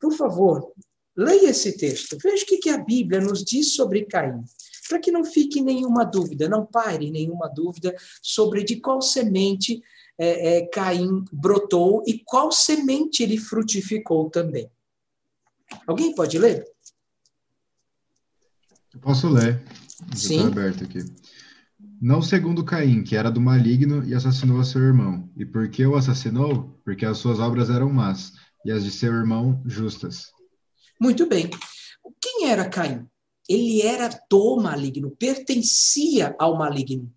por 0.00 0.12
favor, 0.14 0.72
Leia 1.16 1.50
esse 1.50 1.76
texto, 1.76 2.18
veja 2.20 2.44
o 2.44 2.60
que 2.60 2.68
a 2.68 2.78
Bíblia 2.78 3.20
nos 3.20 3.44
diz 3.44 3.76
sobre 3.76 4.04
Caim, 4.04 4.42
para 4.88 4.98
que 4.98 5.12
não 5.12 5.24
fique 5.24 5.60
nenhuma 5.60 6.04
dúvida, 6.04 6.48
não 6.48 6.66
pare 6.66 7.08
nenhuma 7.08 7.46
dúvida 7.48 7.94
sobre 8.20 8.64
de 8.64 8.80
qual 8.80 9.00
semente 9.00 9.80
é, 10.18 10.56
é, 10.56 10.66
Caim 10.66 11.24
brotou 11.32 12.02
e 12.04 12.18
qual 12.18 12.50
semente 12.50 13.22
ele 13.22 13.38
frutificou 13.38 14.28
também. 14.28 14.68
Alguém 15.86 16.12
pode 16.12 16.36
ler? 16.36 16.64
Eu 18.94 19.00
posso 19.00 19.28
ler. 19.28 19.62
Sim. 20.14 20.36
Está 20.36 20.46
aberto 20.46 20.84
aqui. 20.84 21.04
Não 22.00 22.22
segundo 22.22 22.64
Caim, 22.64 23.02
que 23.02 23.16
era 23.16 23.30
do 23.30 23.40
maligno 23.40 24.04
e 24.04 24.14
assassinou 24.14 24.60
a 24.60 24.64
seu 24.64 24.80
irmão. 24.80 25.28
E 25.36 25.44
por 25.44 25.68
que 25.68 25.84
o 25.86 25.96
assassinou? 25.96 26.80
Porque 26.84 27.04
as 27.04 27.18
suas 27.18 27.38
obras 27.38 27.70
eram 27.70 27.90
más 27.90 28.32
e 28.64 28.70
as 28.70 28.84
de 28.84 28.90
seu 28.90 29.12
irmão 29.12 29.62
justas. 29.64 30.26
Muito 31.00 31.26
bem. 31.26 31.50
Quem 32.20 32.48
era 32.48 32.68
Caim? 32.68 33.06
Ele 33.48 33.82
era 33.82 34.08
do 34.30 34.56
maligno, 34.56 35.14
pertencia 35.18 36.34
ao 36.38 36.56
maligno. 36.56 37.12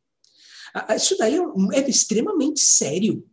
Ah, 0.74 0.88
ah, 0.90 0.96
isso 0.96 1.18
daí 1.18 1.36
é, 1.36 1.80
é 1.80 1.90
extremamente 1.90 2.60
sério. 2.60 3.26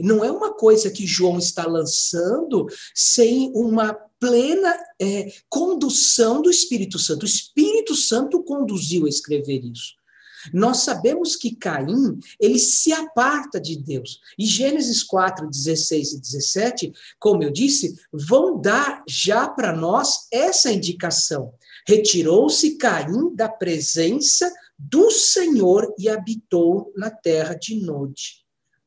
Não 0.00 0.24
é 0.24 0.30
uma 0.30 0.54
coisa 0.54 0.90
que 0.90 1.06
João 1.06 1.38
está 1.38 1.66
lançando 1.66 2.66
sem 2.94 3.52
uma 3.54 3.94
plena 4.18 4.74
é, 5.00 5.32
condução 5.48 6.40
do 6.40 6.50
Espírito 6.50 6.98
Santo. 6.98 7.22
O 7.22 7.26
Espírito 7.26 7.71
Santo 7.96 8.42
conduziu 8.42 9.06
a 9.06 9.08
escrever 9.08 9.64
isso. 9.64 9.94
Nós 10.52 10.78
sabemos 10.78 11.36
que 11.36 11.54
Caim, 11.54 12.18
ele 12.40 12.58
se 12.58 12.92
aparta 12.92 13.60
de 13.60 13.76
Deus. 13.76 14.20
E 14.38 14.46
Gênesis 14.46 15.02
4, 15.02 15.48
16 15.48 16.12
e 16.14 16.20
17, 16.20 16.92
como 17.18 17.42
eu 17.42 17.50
disse, 17.50 17.96
vão 18.12 18.60
dar 18.60 19.04
já 19.06 19.48
para 19.48 19.76
nós 19.76 20.26
essa 20.32 20.72
indicação. 20.72 21.52
Retirou-se 21.86 22.76
Caim 22.76 23.34
da 23.34 23.48
presença 23.48 24.52
do 24.78 25.10
Senhor 25.10 25.94
e 25.98 26.08
habitou 26.08 26.92
na 26.96 27.10
terra 27.10 27.54
de 27.54 27.76
Nod, 27.76 28.14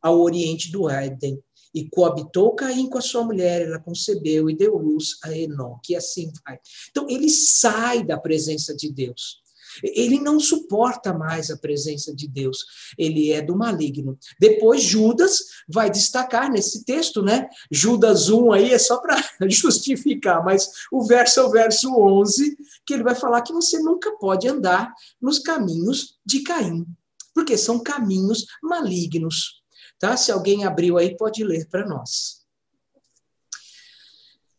ao 0.02 0.20
oriente 0.20 0.72
do 0.72 0.90
Éden. 0.90 1.42
E 1.76 1.90
coabitou 1.90 2.56
Caim 2.56 2.88
com 2.88 2.98
a 2.98 3.02
sua 3.02 3.26
mulher, 3.26 3.64
ela 3.64 3.80
concebeu 3.80 4.50
e 4.50 4.56
deu 4.56 4.78
luz 4.78 5.18
a 5.22 5.38
Enoque, 5.38 5.92
e 5.92 5.96
assim 5.98 6.32
vai. 6.46 6.58
Então, 6.90 7.06
ele 7.10 7.30
sai 7.30 8.02
da 8.02 8.18
presença 8.18 8.74
de 8.74 8.90
Deus. 8.90 9.44
Ele 9.84 10.20
não 10.20 10.40
suporta 10.40 11.14
mais 11.14 11.52
a 11.52 11.58
presença 11.58 12.16
de 12.16 12.28
Deus. 12.28 12.66
Ele 12.98 13.32
é 13.32 13.42
do 13.42 13.58
maligno. 13.58 14.18
Depois 14.40 14.82
Judas 14.82 15.40
vai 15.68 15.90
destacar 15.90 16.52
nesse 16.52 16.86
texto, 16.86 17.22
né? 17.22 17.50
Judas 17.70 18.30
1 18.30 18.54
aí 18.54 18.72
é 18.72 18.78
só 18.78 19.00
para 19.00 19.18
justificar, 19.50 20.44
mas 20.44 20.70
o 20.92 21.04
verso 21.04 21.40
é 21.40 21.44
o 21.44 21.52
verso 21.52 21.94
11, 21.94 22.58
que 22.86 22.94
ele 22.94 23.04
vai 23.04 23.16
falar 23.16 23.42
que 23.42 23.54
você 23.54 23.80
nunca 23.80 24.18
pode 24.18 24.48
andar 24.48 24.94
nos 25.22 25.40
caminhos 25.40 26.18
de 26.26 26.42
Caim, 26.42 26.86
porque 27.34 27.58
são 27.58 27.80
caminhos 27.80 28.46
malignos. 28.64 29.65
Tá? 30.06 30.16
Se 30.16 30.32
alguém 30.32 30.66
abriu 30.66 31.00
aí, 31.00 31.18
pode 31.18 31.44
ler 31.44 31.68
para 31.68 31.84
nós. 31.84 32.46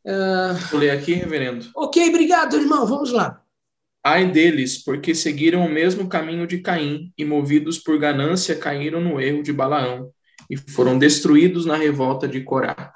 Uh... 0.05 0.59
Vou 0.73 0.81
ler 0.81 0.91
aqui, 0.91 1.13
reverendo. 1.13 1.71
Ok, 1.77 2.09
obrigado, 2.09 2.57
irmão. 2.57 2.85
Vamos 2.85 3.13
lá. 3.13 3.41
Ai 4.05 4.29
deles, 4.29 4.83
porque 4.83 5.15
seguiram 5.15 5.65
o 5.65 5.71
mesmo 5.71 6.09
caminho 6.09 6.49
de 6.49 6.59
Caim 6.59 7.13
e, 7.17 7.25
movidos 7.25 7.79
por 7.79 7.97
ganância, 7.97 8.57
caíram 8.57 9.01
no 9.01 9.21
erro 9.21 9.41
de 9.41 9.53
Balaão 9.53 10.11
e 10.51 10.57
foram 10.57 10.99
destruídos 10.99 11.65
na 11.65 11.77
revolta 11.77 12.27
de 12.27 12.41
Corá. 12.41 12.93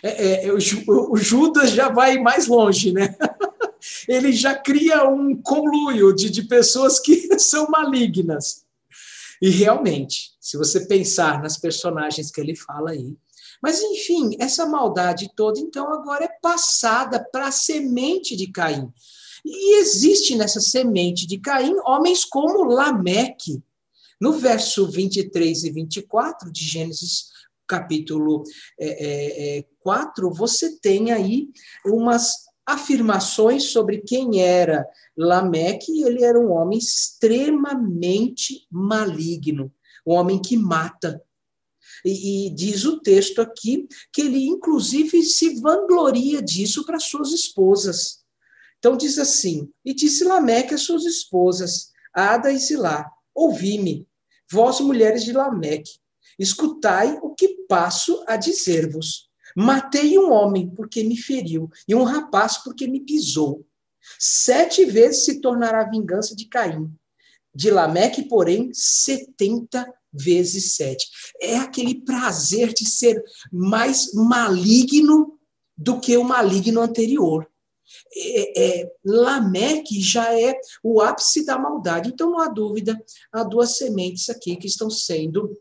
É, 0.00 0.46
é, 0.46 0.52
o, 0.52 0.58
o, 1.12 1.16
Judas 1.16 1.70
já 1.70 1.88
vai 1.88 2.18
mais 2.18 2.46
longe, 2.46 2.92
né? 2.92 3.16
Ele 4.06 4.30
já 4.30 4.54
cria 4.54 5.08
um 5.08 5.34
conluio 5.42 6.14
de, 6.14 6.30
de 6.30 6.44
pessoas 6.44 7.00
que 7.00 7.34
são 7.38 7.68
malignas. 7.68 8.64
E 9.40 9.48
realmente, 9.50 10.32
se 10.40 10.56
você 10.56 10.86
pensar 10.86 11.42
nas 11.42 11.56
personagens 11.56 12.30
que 12.30 12.40
ele 12.40 12.54
fala 12.54 12.90
aí, 12.90 13.16
mas, 13.62 13.82
enfim, 13.82 14.36
essa 14.38 14.66
maldade 14.66 15.30
toda, 15.36 15.60
então, 15.60 15.92
agora 15.92 16.24
é 16.24 16.38
passada 16.40 17.22
para 17.30 17.48
a 17.48 17.52
semente 17.52 18.34
de 18.34 18.50
Caim. 18.50 18.90
E 19.44 19.78
existe 19.80 20.34
nessa 20.34 20.60
semente 20.60 21.26
de 21.26 21.38
Caim 21.38 21.74
homens 21.84 22.24
como 22.24 22.64
Lameque. 22.64 23.62
No 24.20 24.32
verso 24.32 24.86
23 24.86 25.64
e 25.64 25.70
24 25.70 26.52
de 26.52 26.62
Gênesis, 26.62 27.30
capítulo 27.66 28.42
é, 28.78 29.58
é, 29.58 29.64
4, 29.80 30.28
é, 30.28 30.34
você 30.34 30.78
tem 30.78 31.10
aí 31.10 31.48
umas 31.86 32.49
afirmações 32.72 33.64
sobre 33.64 33.98
quem 33.98 34.40
era 34.40 34.86
Lameque. 35.16 36.02
Ele 36.02 36.24
era 36.24 36.38
um 36.38 36.50
homem 36.52 36.78
extremamente 36.78 38.66
maligno, 38.70 39.72
um 40.06 40.12
homem 40.12 40.40
que 40.40 40.56
mata. 40.56 41.22
E, 42.04 42.46
e, 42.46 42.50
diz 42.50 42.84
o 42.84 43.00
texto 43.00 43.40
aqui 43.40 43.86
que 44.12 44.22
ele, 44.22 44.46
inclusive, 44.46 45.22
se 45.22 45.60
vangloria 45.60 46.40
disso 46.40 46.84
para 46.84 46.98
suas 46.98 47.32
esposas. 47.32 48.20
Então 48.78 48.96
diz 48.96 49.18
assim: 49.18 49.68
E 49.84 49.92
disse 49.92 50.24
Lameque 50.24 50.74
às 50.74 50.82
suas 50.82 51.04
esposas, 51.04 51.90
Ada 52.12 52.50
e 52.50 52.58
Zilá, 52.58 53.10
ouvi-me, 53.34 54.06
vós 54.50 54.80
mulheres 54.80 55.24
de 55.24 55.32
Lameque, 55.32 55.98
escutai 56.38 57.18
o 57.22 57.34
que 57.34 57.48
passo 57.68 58.24
a 58.26 58.36
dizer-vos. 58.36 59.29
Matei 59.56 60.18
um 60.18 60.30
homem 60.30 60.68
porque 60.70 61.02
me 61.04 61.16
feriu, 61.16 61.70
e 61.86 61.94
um 61.94 62.02
rapaz 62.02 62.58
porque 62.58 62.86
me 62.86 63.00
pisou. 63.00 63.66
Sete 64.18 64.84
vezes 64.84 65.24
se 65.24 65.40
tornará 65.40 65.82
a 65.82 65.90
vingança 65.90 66.34
de 66.34 66.46
Caim. 66.46 66.90
De 67.54 67.70
Lameque, 67.70 68.22
porém, 68.22 68.70
setenta 68.72 69.92
vezes 70.12 70.74
sete. 70.74 71.08
É 71.40 71.56
aquele 71.58 72.02
prazer 72.02 72.72
de 72.72 72.88
ser 72.88 73.22
mais 73.52 74.12
maligno 74.14 75.38
do 75.76 76.00
que 76.00 76.16
o 76.16 76.24
maligno 76.24 76.80
anterior 76.80 77.50
é, 78.14 78.80
é, 78.80 78.92
Lameque 79.04 80.00
já 80.00 80.38
é 80.38 80.58
o 80.82 81.00
ápice 81.00 81.44
da 81.44 81.58
maldade. 81.58 82.10
Então, 82.10 82.30
não 82.30 82.40
há 82.40 82.48
dúvida, 82.48 83.00
há 83.32 83.42
duas 83.42 83.76
sementes 83.76 84.28
aqui 84.28 84.56
que 84.56 84.66
estão 84.66 84.90
sendo 84.90 85.56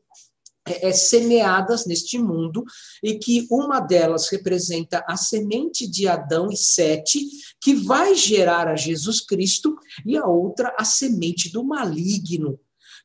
é, 0.70 0.90
é, 0.90 0.92
semeadas 0.94 1.86
neste 1.86 2.18
mundo, 2.18 2.64
e 3.04 3.18
que 3.18 3.48
uma 3.50 3.80
delas 3.80 4.30
representa 4.30 5.04
a 5.08 5.18
semente 5.18 5.90
de 5.90 6.08
Adão 6.08 6.50
e 6.52 6.58
Sete, 6.58 7.26
que 7.62 7.74
vai 7.74 8.16
gerar 8.16 8.68
a 8.68 8.76
Jesus 8.76 9.22
Cristo, 9.22 9.76
e 10.06 10.18
a 10.18 10.26
outra 10.26 10.74
a 10.78 10.84
semente 10.84 11.52
do 11.52 11.64
maligno, 11.64 12.60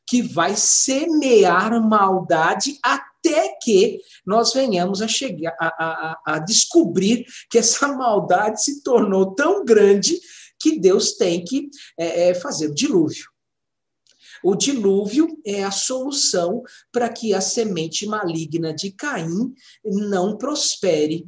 que 0.06 0.20
vai 0.20 0.54
semear 0.54 1.80
maldade 1.82 2.78
até 2.82 3.56
que 3.62 4.00
nós 4.26 4.52
venhamos 4.52 5.00
a 5.00 5.08
chegar 5.08 5.56
a, 5.58 5.66
a, 5.66 6.34
a 6.34 6.38
descobrir 6.38 7.24
que 7.48 7.58
essa 7.58 7.88
maldade 7.88 8.62
se 8.62 8.82
tornou 8.82 9.34
tão 9.34 9.64
grande 9.64 10.20
que 10.60 10.78
Deus 10.78 11.12
tem 11.12 11.44
que 11.44 11.68
é, 11.98 12.28
é, 12.28 12.34
fazer 12.34 12.68
o 12.68 12.74
dilúvio. 12.74 13.33
O 14.44 14.54
dilúvio 14.54 15.40
é 15.44 15.64
a 15.64 15.70
solução 15.70 16.62
para 16.92 17.08
que 17.08 17.32
a 17.32 17.40
semente 17.40 18.06
maligna 18.06 18.74
de 18.74 18.90
Caim 18.92 19.54
não 19.84 20.36
prospere. 20.36 21.26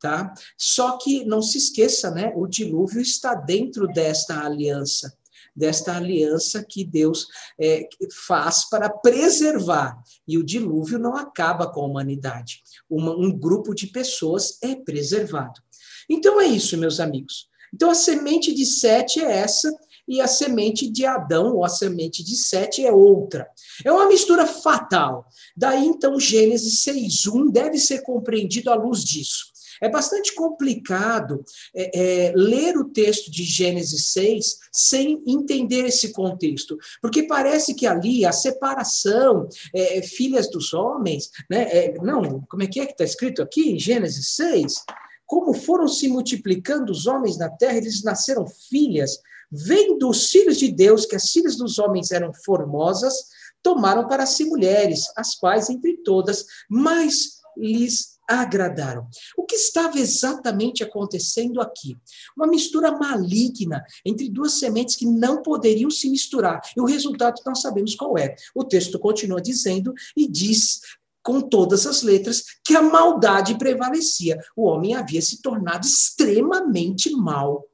Tá? 0.00 0.34
Só 0.58 0.98
que 0.98 1.24
não 1.24 1.40
se 1.40 1.58
esqueça, 1.58 2.10
né? 2.10 2.32
O 2.34 2.48
dilúvio 2.48 3.00
está 3.00 3.34
dentro 3.34 3.86
desta 3.86 4.44
aliança 4.44 5.16
desta 5.54 5.94
aliança 5.96 6.64
que 6.66 6.82
Deus 6.82 7.26
é, 7.60 7.86
faz 8.26 8.68
para 8.68 8.88
preservar. 8.88 10.02
E 10.26 10.38
o 10.38 10.44
dilúvio 10.44 10.98
não 10.98 11.14
acaba 11.14 11.70
com 11.70 11.82
a 11.82 11.86
humanidade. 11.86 12.62
Uma, 12.88 13.14
um 13.14 13.30
grupo 13.30 13.74
de 13.74 13.86
pessoas 13.86 14.58
é 14.62 14.74
preservado. 14.74 15.60
Então 16.08 16.40
é 16.40 16.46
isso, 16.46 16.76
meus 16.78 17.00
amigos. 17.00 17.48
Então 17.72 17.90
a 17.90 17.94
semente 17.94 18.54
de 18.54 18.66
Sete 18.66 19.20
é 19.20 19.38
essa, 19.38 19.70
e 20.06 20.20
a 20.20 20.26
semente 20.26 20.90
de 20.90 21.06
Adão, 21.06 21.56
ou 21.56 21.64
a 21.64 21.68
semente 21.68 22.24
de 22.24 22.36
Sete, 22.36 22.84
é 22.84 22.92
outra. 22.92 23.48
É 23.84 23.92
uma 23.92 24.08
mistura 24.08 24.46
fatal. 24.46 25.26
Daí, 25.56 25.86
então, 25.86 26.18
Gênesis 26.18 26.84
6.1 26.84 27.50
deve 27.50 27.78
ser 27.78 28.02
compreendido 28.02 28.70
à 28.70 28.74
luz 28.74 29.04
disso. 29.04 29.52
É 29.82 29.88
bastante 29.88 30.32
complicado 30.36 31.44
é, 31.74 32.28
é, 32.28 32.32
ler 32.36 32.76
o 32.76 32.84
texto 32.84 33.32
de 33.32 33.42
Gênesis 33.42 34.12
6 34.12 34.58
sem 34.72 35.20
entender 35.26 35.86
esse 35.86 36.12
contexto, 36.12 36.78
porque 37.00 37.24
parece 37.24 37.74
que 37.74 37.84
ali 37.84 38.24
a 38.24 38.30
separação, 38.30 39.48
é, 39.74 40.00
filhas 40.02 40.48
dos 40.48 40.72
homens, 40.72 41.30
né? 41.50 41.62
É, 41.62 41.94
não, 42.00 42.42
como 42.48 42.62
é 42.62 42.68
que 42.68 42.78
é 42.78 42.86
que 42.86 42.92
está 42.92 43.02
escrito 43.02 43.42
aqui 43.42 43.72
em 43.72 43.78
Gênesis 43.78 44.36
6? 44.36 44.84
Como 45.26 45.52
foram 45.52 45.88
se 45.88 46.06
multiplicando 46.08 46.92
os 46.92 47.08
homens 47.08 47.36
na 47.36 47.48
terra, 47.48 47.78
eles 47.78 48.04
nasceram 48.04 48.46
filhas. 48.46 49.18
Vendo 49.52 50.08
os 50.08 50.30
filhos 50.30 50.56
de 50.58 50.72
Deus, 50.72 51.04
que 51.04 51.14
as 51.14 51.30
filhas 51.30 51.56
dos 51.56 51.78
homens 51.78 52.10
eram 52.10 52.32
formosas, 52.32 53.14
tomaram 53.62 54.08
para 54.08 54.24
si 54.24 54.44
mulheres, 54.44 55.04
as 55.16 55.34
quais 55.34 55.68
entre 55.68 55.98
todas 55.98 56.46
mais 56.68 57.42
lhes 57.56 58.12
agradaram. 58.28 59.06
O 59.36 59.44
que 59.44 59.56
estava 59.56 59.98
exatamente 59.98 60.82
acontecendo 60.82 61.60
aqui? 61.60 61.96
Uma 62.36 62.46
mistura 62.46 62.92
maligna 62.92 63.84
entre 64.04 64.30
duas 64.30 64.58
sementes 64.58 64.96
que 64.96 65.06
não 65.06 65.42
poderiam 65.42 65.90
se 65.90 66.08
misturar. 66.08 66.60
E 66.76 66.80
o 66.80 66.86
resultado 66.86 67.40
nós 67.44 67.60
sabemos 67.60 67.94
qual 67.94 68.16
é. 68.16 68.34
O 68.54 68.64
texto 68.64 68.98
continua 68.98 69.42
dizendo 69.42 69.92
e 70.16 70.26
diz 70.26 70.80
com 71.22 71.40
todas 71.40 71.86
as 71.86 72.02
letras 72.02 72.42
que 72.64 72.74
a 72.74 72.82
maldade 72.82 73.56
prevalecia. 73.56 74.38
O 74.56 74.64
homem 74.64 74.94
havia 74.94 75.22
se 75.22 75.40
tornado 75.40 75.86
extremamente 75.86 77.10
mal. 77.10 77.64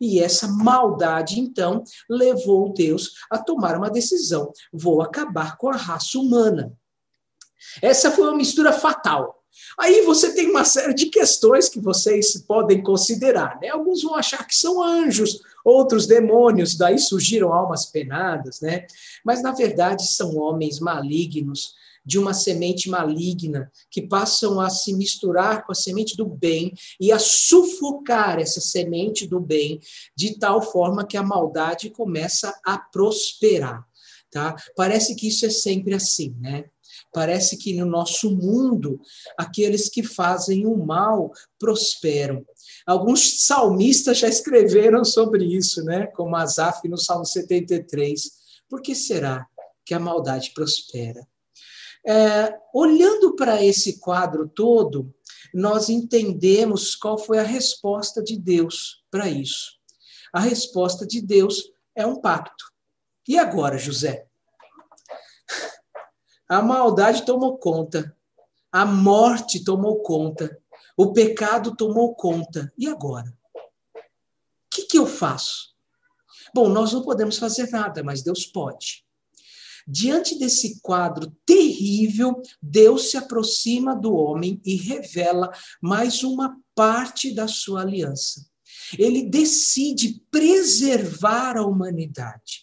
E 0.00 0.20
essa 0.20 0.48
maldade, 0.48 1.40
então, 1.40 1.84
levou 2.08 2.72
Deus 2.72 3.14
a 3.30 3.38
tomar 3.38 3.76
uma 3.76 3.90
decisão: 3.90 4.52
vou 4.72 5.02
acabar 5.02 5.56
com 5.56 5.68
a 5.68 5.76
raça 5.76 6.18
humana. 6.18 6.72
Essa 7.82 8.10
foi 8.10 8.24
uma 8.24 8.36
mistura 8.36 8.72
fatal. 8.72 9.42
Aí 9.78 10.02
você 10.02 10.34
tem 10.34 10.50
uma 10.50 10.64
série 10.64 10.94
de 10.94 11.06
questões 11.06 11.68
que 11.68 11.80
vocês 11.80 12.36
podem 12.42 12.82
considerar. 12.82 13.58
Né? 13.60 13.68
Alguns 13.68 14.02
vão 14.02 14.14
achar 14.14 14.46
que 14.46 14.54
são 14.54 14.82
anjos, 14.82 15.40
outros 15.64 16.06
demônios, 16.06 16.76
daí 16.76 16.98
surgiram 16.98 17.52
almas 17.52 17.86
penadas, 17.86 18.60
né? 18.60 18.86
Mas 19.24 19.42
na 19.42 19.52
verdade 19.52 20.06
são 20.06 20.36
homens 20.36 20.78
malignos, 20.78 21.74
de 22.04 22.18
uma 22.18 22.34
semente 22.34 22.88
maligna, 22.88 23.70
que 23.90 24.02
passam 24.02 24.60
a 24.60 24.68
se 24.68 24.94
misturar 24.94 25.64
com 25.64 25.72
a 25.72 25.74
semente 25.74 26.16
do 26.16 26.26
bem 26.26 26.72
e 27.00 27.10
a 27.10 27.18
sufocar 27.18 28.38
essa 28.38 28.60
semente 28.60 29.26
do 29.26 29.40
bem, 29.40 29.80
de 30.16 30.38
tal 30.38 30.60
forma 30.60 31.06
que 31.06 31.16
a 31.16 31.22
maldade 31.22 31.90
começa 31.90 32.54
a 32.64 32.78
prosperar. 32.78 33.84
Tá? 34.30 34.54
Parece 34.76 35.14
que 35.14 35.28
isso 35.28 35.46
é 35.46 35.50
sempre 35.50 35.94
assim, 35.94 36.36
né? 36.40 36.64
Parece 37.12 37.56
que 37.56 37.72
no 37.74 37.86
nosso 37.86 38.34
mundo, 38.34 39.00
aqueles 39.38 39.88
que 39.88 40.02
fazem 40.02 40.66
o 40.66 40.76
mal 40.76 41.30
prosperam. 41.60 42.44
Alguns 42.84 43.44
salmistas 43.44 44.18
já 44.18 44.28
escreveram 44.28 45.04
sobre 45.04 45.44
isso, 45.44 45.84
né? 45.84 46.08
Como 46.08 46.34
Asaf 46.34 46.88
no 46.88 46.98
Salmo 46.98 47.24
73. 47.24 48.30
Por 48.68 48.82
que 48.82 48.96
será 48.96 49.46
que 49.86 49.94
a 49.94 50.00
maldade 50.00 50.50
prospera? 50.52 51.24
É, 52.06 52.58
olhando 52.72 53.34
para 53.34 53.64
esse 53.64 53.98
quadro 53.98 54.48
todo, 54.48 55.14
nós 55.54 55.88
entendemos 55.88 56.94
qual 56.94 57.16
foi 57.16 57.38
a 57.38 57.42
resposta 57.42 58.22
de 58.22 58.36
Deus 58.36 59.02
para 59.10 59.28
isso. 59.28 59.78
A 60.32 60.40
resposta 60.40 61.06
de 61.06 61.20
Deus 61.22 61.72
é 61.94 62.06
um 62.06 62.20
pacto. 62.20 62.72
E 63.26 63.38
agora, 63.38 63.78
José? 63.78 64.26
A 66.48 66.60
maldade 66.60 67.24
tomou 67.24 67.56
conta, 67.56 68.14
a 68.70 68.84
morte 68.84 69.64
tomou 69.64 70.02
conta, 70.02 70.60
o 70.96 71.12
pecado 71.12 71.74
tomou 71.74 72.14
conta. 72.14 72.72
E 72.76 72.86
agora? 72.86 73.32
O 73.94 74.00
que, 74.70 74.82
que 74.82 74.98
eu 74.98 75.06
faço? 75.06 75.74
Bom, 76.52 76.68
nós 76.68 76.92
não 76.92 77.02
podemos 77.02 77.38
fazer 77.38 77.70
nada, 77.70 78.02
mas 78.02 78.22
Deus 78.22 78.44
pode. 78.44 79.03
Diante 79.86 80.38
desse 80.38 80.80
quadro 80.80 81.32
terrível, 81.44 82.40
Deus 82.62 83.10
se 83.10 83.16
aproxima 83.16 83.94
do 83.94 84.14
homem 84.14 84.60
e 84.64 84.76
revela 84.76 85.52
mais 85.80 86.22
uma 86.22 86.56
parte 86.74 87.34
da 87.34 87.46
sua 87.46 87.82
aliança. 87.82 88.46
ele 88.98 89.22
decide 89.22 90.22
preservar 90.30 91.56
a 91.56 91.64
humanidade. 91.64 92.62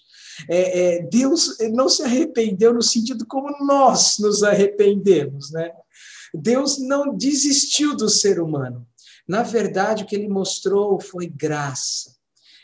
É, 0.49 0.95
é, 0.95 1.03
Deus 1.03 1.57
não 1.71 1.89
se 1.89 2.03
arrependeu 2.03 2.73
no 2.73 2.81
sentido 2.81 3.25
como 3.25 3.49
nós 3.65 4.17
nos 4.19 4.43
arrependemos, 4.43 5.51
né? 5.51 5.71
Deus 6.33 6.79
não 6.79 7.15
desistiu 7.15 7.95
do 7.95 8.07
ser 8.07 8.39
humano. 8.39 8.87
Na 9.27 9.43
verdade, 9.43 10.03
o 10.03 10.05
que 10.05 10.15
ele 10.15 10.27
mostrou 10.27 10.99
foi 10.99 11.27
graça. 11.27 12.15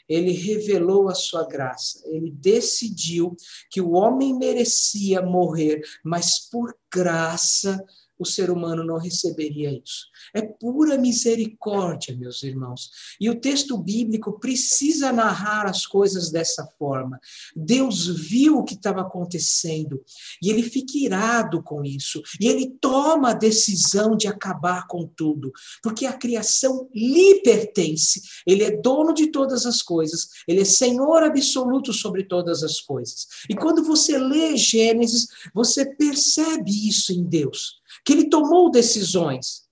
Ele 0.08 0.32
revelou 0.32 1.10
a 1.10 1.16
sua 1.16 1.48
graça. 1.48 2.02
Ele 2.06 2.32
decidiu 2.32 3.36
que 3.70 3.82
o 3.82 3.92
homem 3.92 4.38
merecia 4.38 5.22
morrer, 5.22 5.82
mas 6.04 6.40
por 6.50 6.76
graça 6.92 7.84
o 8.20 8.26
ser 8.26 8.50
humano 8.50 8.84
não 8.84 8.98
receberia 8.98 9.72
isso. 9.72 10.08
É 10.34 10.42
pura 10.42 10.98
misericórdia, 10.98 12.16
meus 12.18 12.44
irmãos. 12.44 12.90
E 13.20 13.30
o 13.30 13.40
texto 13.40 13.78
bíblico 13.78 14.40
precisa 14.40 15.12
narrar 15.12 15.66
as 15.68 15.86
coisas 15.86 16.32
dessa 16.32 16.68
forma. 16.78 17.20
Deus 17.56 18.08
viu 18.08 18.58
o 18.58 18.64
que 18.64 18.74
estava 18.74 19.02
acontecendo 19.02 20.04
e 20.42 20.50
ele 20.50 20.64
fica 20.64 20.98
irado 20.98 21.62
com 21.62 21.84
isso. 21.84 22.22
E 22.40 22.48
ele 22.48 22.76
toma 22.82 23.32
a 23.32 23.34
decisão 23.34 24.16
de 24.16 24.28
acabar 24.28 24.88
com 24.88 25.06
tudo, 25.06 25.52
porque 25.84 26.06
a 26.06 26.14
criação 26.14 26.90
lhe 26.94 27.42
pertence. 27.42 28.22
Ele 28.46 28.64
é 28.64 28.72
dono 28.82 29.14
de 29.14 29.28
todas 29.28 29.66
as 29.66 29.82
coisas, 29.82 30.30
ele 30.48 30.62
é 30.62 30.66
senhor 30.66 31.24
absoluto 31.24 31.94
sobre 31.94 32.24
todas 32.24 32.64
as 32.64 32.80
coisas. 32.80 33.28
E 33.50 33.56
quando 33.56 33.84
você 33.84 34.18
lê 34.18 34.56
Gênesis, 34.58 35.28
você 35.54 35.86
percebe 35.86 36.88
isso 36.88 37.12
em 37.14 37.24
Deus 37.24 37.78
que 38.08 38.14
ele 38.14 38.30
tomou 38.30 38.72
decisões, 38.72 39.64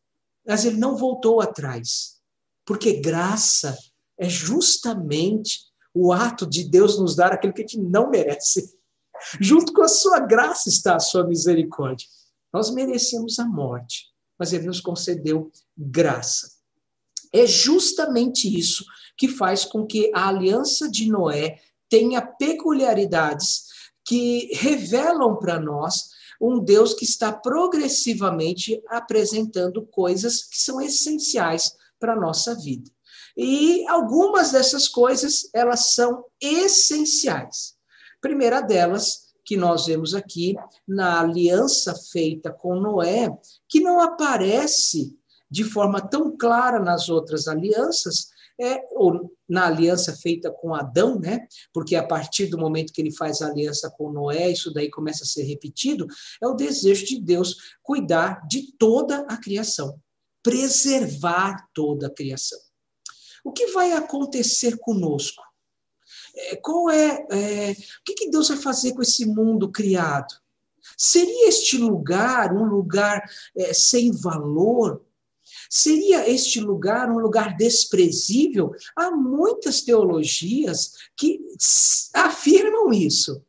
mas 0.46 0.66
ele 0.66 0.76
não 0.76 0.98
voltou 0.98 1.40
atrás. 1.40 2.18
Porque 2.66 3.00
graça 3.00 3.78
é 4.18 4.28
justamente 4.28 5.62
o 5.94 6.12
ato 6.12 6.46
de 6.46 6.66
Deus 6.66 7.00
nos 7.00 7.16
dar 7.16 7.32
aquilo 7.32 7.54
que 7.54 7.62
a 7.62 7.66
gente 7.66 7.80
não 7.80 8.10
merece. 8.10 8.78
Junto 9.40 9.72
com 9.72 9.84
a 9.84 9.88
sua 9.88 10.20
graça 10.20 10.68
está 10.68 10.98
a 10.98 11.00
sua 11.00 11.26
misericórdia. 11.26 12.06
Nós 12.52 12.70
merecemos 12.72 13.40
a 13.40 13.46
morte, 13.46 14.08
mas 14.38 14.52
ele 14.52 14.66
nos 14.66 14.82
concedeu 14.82 15.50
graça. 15.78 16.58
É 17.32 17.48
justamente 17.48 18.54
isso 18.54 18.84
que 19.18 19.30
faz 19.30 19.64
com 19.64 19.86
que 19.86 20.12
a 20.14 20.28
aliança 20.28 20.92
de 20.92 21.10
Noé 21.10 21.62
tenha 21.88 22.22
peculiaridades 22.22 23.64
que 24.04 24.50
revelam 24.56 25.38
para 25.38 25.58
nós 25.58 26.15
um 26.40 26.60
Deus 26.60 26.94
que 26.94 27.06
está 27.06 27.32
progressivamente 27.32 28.82
apresentando 28.88 29.86
coisas 29.86 30.44
que 30.44 30.58
são 30.58 30.82
essenciais 30.82 31.76
para 32.00 32.14
a 32.14 32.20
nossa 32.20 32.56
vida. 32.56 32.90
E 33.38 33.86
algumas 33.88 34.52
dessas 34.52 34.88
coisas, 34.88 35.50
elas 35.54 35.94
são 35.94 36.24
essenciais. 36.40 37.76
primeira 38.22 38.62
delas, 38.62 39.26
que 39.44 39.56
nós 39.56 39.86
vemos 39.86 40.16
aqui 40.16 40.56
na 40.88 41.22
aliança 41.22 41.94
feita 42.12 42.52
com 42.52 42.80
Noé, 42.80 43.30
que 43.70 43.80
não 43.80 44.02
aparece 44.02 45.16
de 45.50 45.64
forma 45.64 46.02
tão 46.02 46.36
clara 46.36 46.80
nas 46.80 47.10
outras 47.10 47.48
alianças, 47.48 48.30
é, 48.60 48.82
ou 48.92 49.32
na 49.48 49.68
aliança 49.68 50.16
feita 50.16 50.52
com 50.52 50.74
Adão, 50.74 51.20
né? 51.20 51.48
Porque 51.74 51.96
a 51.96 52.06
partir 52.06 52.48
do 52.48 52.58
momento 52.58 52.94
que 52.94 53.02
ele 53.02 53.12
faz 53.12 53.42
aliança 53.42 53.90
com 53.90 54.12
Noé, 54.12 54.50
isso 54.50 54.74
daí 54.74 54.90
começa 54.90 55.24
a 55.24 55.28
ser 55.28 55.44
repetido, 55.44 56.08
é 56.42 56.48
o 56.48 56.54
desejo 56.54 57.06
de 57.06 57.20
Deus 57.20 57.56
cuidar 57.84 58.46
de 58.48 58.72
toda 58.78 59.20
a 59.30 59.38
criação, 59.38 60.00
preservar 60.42 61.68
toda 61.74 62.08
a 62.08 62.14
criação. 62.14 62.60
O 63.44 63.52
que 63.52 63.68
vai 63.68 63.92
acontecer 63.94 64.78
conosco? 64.80 65.44
É, 66.36 66.56
qual 66.56 66.90
é, 66.90 67.26
é 67.32 67.72
o 67.72 68.04
que, 68.04 68.14
que 68.14 68.30
Deus 68.30 68.50
vai 68.50 68.58
fazer 68.58 68.94
com 68.94 69.02
esse 69.02 69.26
mundo 69.26 69.72
criado? 69.72 70.34
Seria 70.98 71.48
este 71.50 71.78
lugar 71.78 72.54
um 72.54 72.66
lugar 72.66 73.24
é, 73.56 73.74
sem 73.74 74.12
valor? 74.12 75.04
Seria 75.70 76.30
este 76.30 76.60
lugar 76.60 77.10
um 77.10 77.20
lugar 77.20 77.56
desprezível? 77.56 78.72
Há 78.96 79.12
muitas 79.12 79.82
teologias 79.82 80.94
que 81.18 81.40
afirmam 82.14 82.94
isso. 82.94 83.44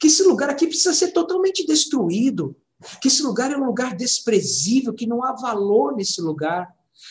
Que 0.00 0.08
esse 0.08 0.22
lugar 0.22 0.50
aqui 0.50 0.66
precisa 0.66 0.94
ser 0.94 1.12
totalmente 1.12 1.66
destruído. 1.66 2.56
Que 3.00 3.08
esse 3.08 3.22
lugar 3.22 3.52
é 3.52 3.56
um 3.56 3.64
lugar 3.64 3.94
desprezível, 3.96 4.92
que 4.92 5.06
não 5.06 5.22
há 5.22 5.32
valor 5.32 5.94
nesse 5.94 6.20
lugar. 6.20 6.68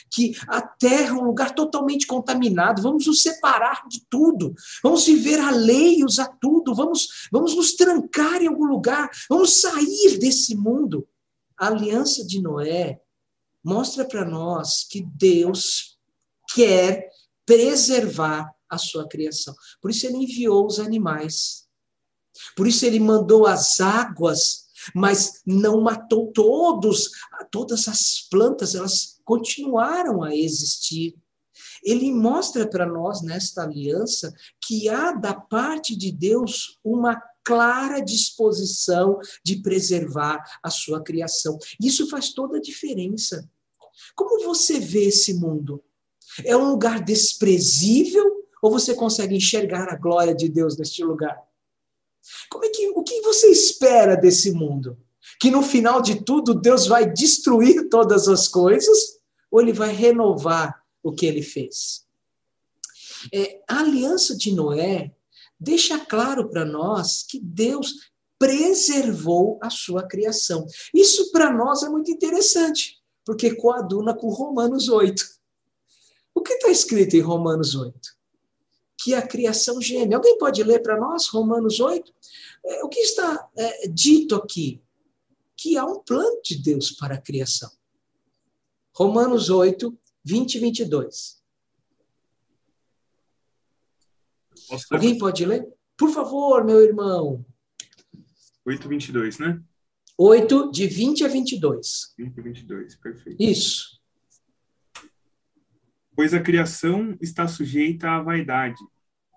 Que 0.10 0.36
a 0.48 0.62
terra 0.62 1.10
é 1.10 1.14
um 1.14 1.24
lugar 1.24 1.54
totalmente 1.54 2.06
contaminado. 2.08 2.82
Vamos 2.82 3.08
nos 3.08 3.22
separar 3.22 3.88
de 3.88 4.06
tudo. 4.10 4.54
Vamos 4.84 5.06
viver 5.06 5.40
alheios 5.40 6.20
a 6.20 6.26
tudo. 6.26 6.74
Vamos, 6.74 7.28
vamos 7.32 7.56
nos 7.56 7.74
trancar 7.74 8.42
em 8.42 8.48
algum 8.48 8.66
lugar. 8.66 9.10
Vamos 9.30 9.62
sair 9.62 10.18
desse 10.18 10.56
mundo. 10.56 11.08
A 11.58 11.68
aliança 11.68 12.26
de 12.26 12.42
Noé 12.42 13.02
mostra 13.64 14.06
para 14.06 14.26
nós 14.26 14.86
que 14.90 15.02
Deus 15.02 15.98
quer 16.54 17.10
preservar 17.46 18.54
a 18.70 18.78
sua 18.78 19.08
criação. 19.08 19.54
Por 19.82 19.92
isso 19.92 20.06
ele 20.08 20.18
enviou 20.18 20.66
os 20.66 20.80
animais. 20.80 21.68
Por 22.56 22.68
isso 22.68 22.86
ele 22.86 23.00
mandou 23.00 23.46
as 23.46 23.80
águas, 23.80 24.68
mas 24.96 25.42
não 25.46 25.82
matou 25.82 26.32
todos, 26.32 27.12
todas 27.52 27.88
as 27.88 28.28
plantas, 28.30 28.74
elas 28.74 29.20
continuaram 29.24 30.24
a 30.24 30.36
existir. 30.36 31.16
Ele 31.84 32.12
mostra 32.12 32.68
para 32.68 32.86
nós 32.86 33.22
nesta 33.22 33.64
aliança 33.64 34.34
que 34.62 34.88
há 34.88 35.12
da 35.12 35.34
parte 35.34 35.96
de 35.96 36.12
Deus 36.12 36.80
uma 36.84 37.22
clara 37.44 38.00
disposição 38.00 39.20
de 39.44 39.58
preservar 39.58 40.44
a 40.64 40.70
sua 40.70 41.02
criação. 41.02 41.58
Isso 41.80 42.08
faz 42.10 42.34
toda 42.34 42.58
a 42.58 42.62
diferença. 42.62 43.50
Como 44.16 44.44
você 44.44 44.80
vê 44.80 45.06
esse 45.06 45.34
mundo? 45.34 45.84
É 46.46 46.56
um 46.56 46.70
lugar 46.70 47.04
desprezível 47.04 48.42
ou 48.62 48.72
você 48.72 48.94
consegue 48.94 49.36
enxergar 49.36 49.90
a 49.92 49.98
glória 49.98 50.36
de 50.36 50.48
Deus 50.48 50.78
neste 50.78 51.04
lugar? 51.04 51.38
Como 52.50 52.64
é 52.64 52.70
que, 52.70 52.90
o 52.90 53.04
que 53.04 53.22
você 53.22 53.48
espera 53.48 54.16
desse 54.16 54.52
mundo? 54.52 54.98
Que 55.40 55.50
no 55.50 55.64
final 55.64 56.02
de 56.02 56.24
tudo 56.24 56.54
Deus 56.54 56.86
vai 56.86 57.12
destruir 57.12 57.90
todas 57.90 58.28
as 58.28 58.48
coisas 58.48 59.20
ou 59.50 59.60
ele 59.60 59.74
vai 59.74 59.92
renovar 59.92 60.84
o 61.02 61.12
que 61.12 61.26
ele 61.26 61.42
fez? 61.42 62.06
É, 63.34 63.62
a 63.68 63.80
aliança 63.80 64.36
de 64.36 64.54
Noé 64.54 65.14
deixa 65.62 66.00
claro 66.00 66.50
para 66.50 66.66
nós 66.66 67.22
que 67.22 67.40
Deus 67.40 68.12
preservou 68.40 69.60
a 69.62 69.70
sua 69.70 70.02
criação. 70.02 70.66
Isso 70.92 71.32
para 71.32 71.54
nós 71.54 71.84
é 71.84 71.90
muito 71.90 72.10
interessante, 72.10 73.00
porque 73.24 73.54
coaduna 73.54 74.16
com 74.16 74.30
Romanos 74.30 74.90
8. 74.90 75.24
O 76.34 76.42
que 76.42 76.54
está 76.54 76.70
escrito 76.72 77.16
em 77.16 77.22
Romanos 77.22 77.76
8? 77.76 77.94
Que 79.04 79.14
a 79.14 79.22
criação 79.22 79.80
geme. 79.80 80.16
Alguém 80.16 80.40
pode 80.40 80.64
ler 80.64 80.80
para 80.80 81.00
nós 81.00 81.28
Romanos 81.28 81.80
8? 81.80 82.12
É, 82.66 82.84
o 82.84 82.90
que 82.90 83.00
está 83.00 83.48
é, 83.56 83.88
dito 83.88 84.36
aqui? 84.36 84.82
Que 85.56 85.78
há 85.78 85.86
um 85.86 86.00
plano 86.00 86.42
de 86.44 86.56
Deus 86.56 86.92
para 86.92 87.16
a 87.16 87.22
criação. 87.22 87.70
Romanos 88.96 89.52
8, 89.52 89.96
20 90.24 90.56
e 90.56 90.60
22. 90.60 91.41
Alguém 94.92 95.18
pode 95.18 95.46
ler? 95.46 95.66
Por 95.98 96.12
favor, 96.12 96.64
meu 96.64 96.82
irmão. 96.82 97.46
8, 98.66 98.88
22, 98.88 99.40
né? 99.40 99.62
8, 100.18 100.72
de 100.72 100.88
20 100.88 101.26
a 101.26 101.28
22. 101.28 102.14
20 102.18 102.40
a 102.40 102.44
22, 102.44 102.96
perfeito. 102.96 103.42
Isso. 103.42 104.00
Pois 106.16 106.34
a 106.34 106.40
criação 106.40 107.18
está 107.22 107.48
sujeita 107.48 108.12
à 108.12 108.22
vaidade, 108.22 108.80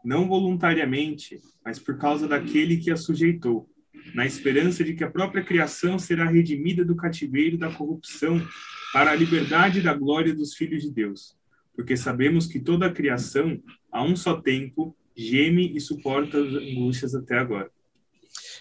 não 0.05 0.29
voluntariamente, 0.29 1.40
mas 1.64 1.79
por 1.79 1.97
causa 1.97 2.29
daquele 2.29 2.77
que 2.77 2.90
a 2.90 2.97
sujeitou, 2.97 3.70
na 4.14 4.27
esperança 4.27 4.85
de 4.85 4.94
que 4.94 5.05
a 5.05 5.11
própria 5.11 5.42
criação 5.42 5.99
será 5.99 6.27
redimida 6.27 6.85
do 6.85 6.97
cativeiro 6.97 7.57
da 7.57 7.73
corrupção 7.73 8.47
para 8.92 9.12
a 9.12 9.14
liberdade 9.14 9.81
da 9.81 9.94
glória 9.94 10.35
dos 10.35 10.55
filhos 10.55 10.83
de 10.83 10.90
Deus. 10.90 11.37
Porque 11.75 11.97
sabemos 11.97 12.47
que 12.47 12.61
toda 12.61 12.87
a 12.87 12.92
criação, 12.92 13.61
a 13.90 14.03
um 14.03 14.14
só 14.14 14.40
tempo, 14.40 14.94
geme 15.16 15.74
e 15.74 15.81
suporta 15.81 16.38
as 16.38 16.55
angústias 16.55 17.14
até 17.14 17.38
agora. 17.38 17.70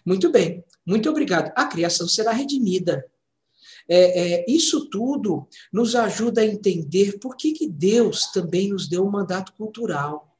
Muito 0.05 0.31
bem, 0.31 0.63
muito 0.85 1.09
obrigado. 1.09 1.51
A 1.55 1.65
criação 1.65 2.07
será 2.07 2.31
redimida. 2.31 3.03
É, 3.87 4.41
é, 4.41 4.45
isso 4.47 4.89
tudo 4.89 5.47
nos 5.71 5.95
ajuda 5.95 6.41
a 6.41 6.45
entender 6.45 7.19
por 7.19 7.35
que, 7.35 7.51
que 7.51 7.67
Deus 7.67 8.31
também 8.31 8.69
nos 8.69 8.87
deu 8.87 9.05
um 9.05 9.11
mandato 9.11 9.53
cultural. 9.53 10.33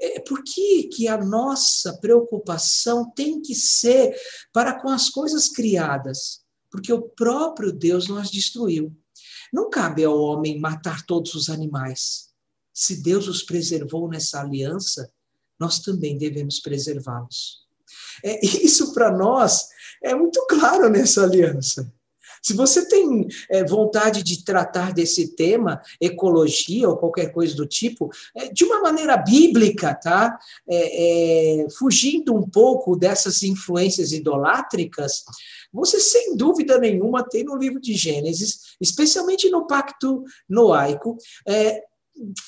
É, 0.00 0.18
por 0.20 0.42
que, 0.42 0.84
que 0.84 1.06
a 1.06 1.16
nossa 1.16 1.98
preocupação 1.98 3.10
tem 3.10 3.40
que 3.40 3.54
ser 3.54 4.14
para 4.52 4.80
com 4.80 4.88
as 4.88 5.08
coisas 5.08 5.48
criadas? 5.48 6.40
Porque 6.70 6.92
o 6.92 7.02
próprio 7.02 7.72
Deus 7.72 8.08
nos 8.08 8.30
destruiu. 8.30 8.96
Não 9.52 9.68
cabe 9.68 10.04
ao 10.04 10.18
homem 10.18 10.58
matar 10.58 11.04
todos 11.04 11.34
os 11.34 11.48
animais. 11.48 12.29
Se 12.72 13.02
Deus 13.02 13.28
os 13.28 13.42
preservou 13.42 14.08
nessa 14.08 14.40
aliança, 14.40 15.10
nós 15.58 15.78
também 15.78 16.16
devemos 16.16 16.60
preservá-los. 16.60 17.66
É, 18.24 18.44
isso 18.44 18.92
para 18.94 19.10
nós 19.10 19.68
é 20.02 20.14
muito 20.14 20.44
claro 20.46 20.88
nessa 20.88 21.22
aliança. 21.22 21.92
Se 22.42 22.54
você 22.54 22.88
tem 22.88 23.28
é, 23.50 23.64
vontade 23.64 24.22
de 24.22 24.42
tratar 24.44 24.94
desse 24.94 25.34
tema, 25.34 25.80
ecologia 26.00 26.88
ou 26.88 26.96
qualquer 26.96 27.32
coisa 27.32 27.54
do 27.54 27.66
tipo, 27.66 28.10
é, 28.34 28.48
de 28.48 28.64
uma 28.64 28.80
maneira 28.80 29.16
bíblica, 29.16 29.94
tá? 29.94 30.38
É, 30.68 31.64
é 31.64 31.70
fugindo 31.70 32.34
um 32.34 32.48
pouco 32.48 32.96
dessas 32.96 33.42
influências 33.42 34.12
idolátricas, 34.12 35.24
você 35.72 36.00
sem 36.00 36.36
dúvida 36.36 36.78
nenhuma 36.78 37.22
tem 37.22 37.44
no 37.44 37.56
livro 37.56 37.80
de 37.80 37.94
Gênesis, 37.94 38.74
especialmente 38.80 39.48
no 39.50 39.66
Pacto 39.66 40.24
Noaico, 40.48 41.16
é, 41.46 41.82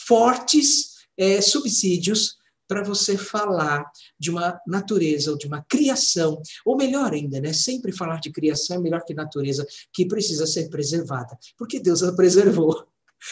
fortes 0.07 0.93
é, 1.17 1.41
subsídios 1.41 2.37
para 2.69 2.83
você 2.83 3.19
falar 3.19 3.85
de 4.19 4.31
uma 4.31 4.59
natureza 4.67 5.31
ou 5.31 5.37
de 5.37 5.47
uma 5.47 5.63
criação, 5.69 6.41
ou 6.65 6.77
melhor 6.77 7.13
ainda, 7.13 7.41
né? 7.41 7.53
Sempre 7.53 7.93
falar 7.93 8.19
de 8.19 8.33
criação 8.33 8.77
é 8.77 8.81
melhor 8.81 9.05
que 9.05 9.13
natureza, 9.13 9.67
que 9.93 10.07
precisa 10.07 10.47
ser 10.47 10.71
preservada, 10.71 11.37
porque 11.59 11.79
Deus 11.79 12.03
a 12.03 12.15
preservou. 12.15 12.87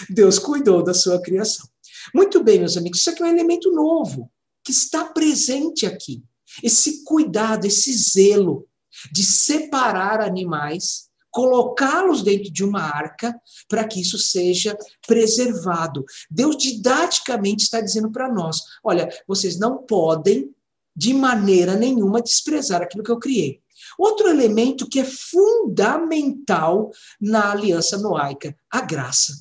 Deus 0.08 0.38
cuidou 0.38 0.84
da 0.84 0.94
sua 0.94 1.20
criação. 1.20 1.66
Muito 2.14 2.44
bem, 2.44 2.60
meus 2.60 2.76
amigos, 2.76 3.00
isso 3.00 3.10
aqui 3.10 3.22
é 3.22 3.26
um 3.26 3.30
elemento 3.30 3.72
novo 3.72 4.30
que 4.62 4.72
está 4.72 5.06
presente 5.06 5.86
aqui. 5.86 6.22
Esse 6.62 7.02
cuidado, 7.04 7.66
esse 7.66 7.92
zelo 7.92 8.68
de 9.12 9.24
separar 9.24 10.20
animais 10.20 11.09
colocá-los 11.30 12.22
dentro 12.22 12.50
de 12.50 12.64
uma 12.64 12.82
arca 12.82 13.34
para 13.68 13.84
que 13.84 14.00
isso 14.00 14.18
seja 14.18 14.76
preservado. 15.06 16.04
Deus 16.30 16.56
didaticamente 16.56 17.64
está 17.64 17.80
dizendo 17.80 18.10
para 18.10 18.32
nós: 18.32 18.60
olha, 18.84 19.08
vocês 19.26 19.58
não 19.58 19.78
podem 19.78 20.54
de 20.94 21.14
maneira 21.14 21.76
nenhuma 21.76 22.20
desprezar 22.20 22.82
aquilo 22.82 23.04
que 23.04 23.10
eu 23.10 23.18
criei. 23.18 23.60
Outro 23.98 24.28
elemento 24.28 24.88
que 24.88 25.00
é 25.00 25.04
fundamental 25.04 26.90
na 27.20 27.52
aliança 27.52 27.96
noaica, 27.96 28.54
a 28.70 28.80
graça. 28.80 29.32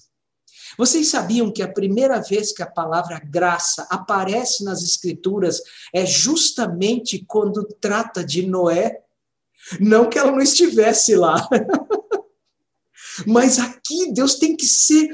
Vocês 0.78 1.10
sabiam 1.10 1.52
que 1.52 1.62
a 1.62 1.72
primeira 1.72 2.22
vez 2.22 2.54
que 2.54 2.64
a 2.64 2.70
palavra 2.70 3.20
graça 3.20 3.86
aparece 3.90 4.64
nas 4.64 4.82
Escrituras 4.82 5.62
é 5.94 6.06
justamente 6.06 7.26
quando 7.28 7.66
trata 7.82 8.24
de 8.24 8.46
Noé? 8.46 9.02
Não 9.80 10.10
que 10.10 10.18
ela 10.18 10.32
não 10.32 10.42
estivesse 10.42 11.16
lá. 11.16 11.48
Mas 13.28 13.60
aqui 13.60 14.14
Deus 14.14 14.36
tem 14.36 14.56
que 14.56 14.66
ser 14.66 15.10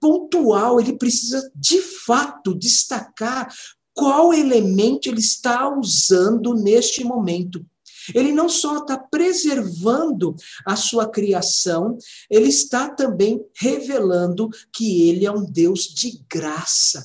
pontual, 0.00 0.80
ele 0.80 0.96
precisa 0.96 1.50
de 1.54 1.80
fato 1.80 2.54
destacar 2.54 3.52
qual 3.92 4.32
elemento 4.32 5.08
ele 5.08 5.18
está 5.18 5.68
usando 5.76 6.54
neste 6.54 7.02
momento. 7.02 7.64
Ele 8.14 8.32
não 8.32 8.48
só 8.48 8.78
está 8.78 8.96
preservando 8.96 10.34
a 10.64 10.76
sua 10.76 11.08
criação, 11.10 11.98
ele 12.30 12.48
está 12.48 12.88
também 12.88 13.44
revelando 13.56 14.48
que 14.72 15.08
ele 15.08 15.26
é 15.26 15.32
um 15.32 15.44
Deus 15.44 15.82
de 15.82 16.24
graça. 16.30 17.04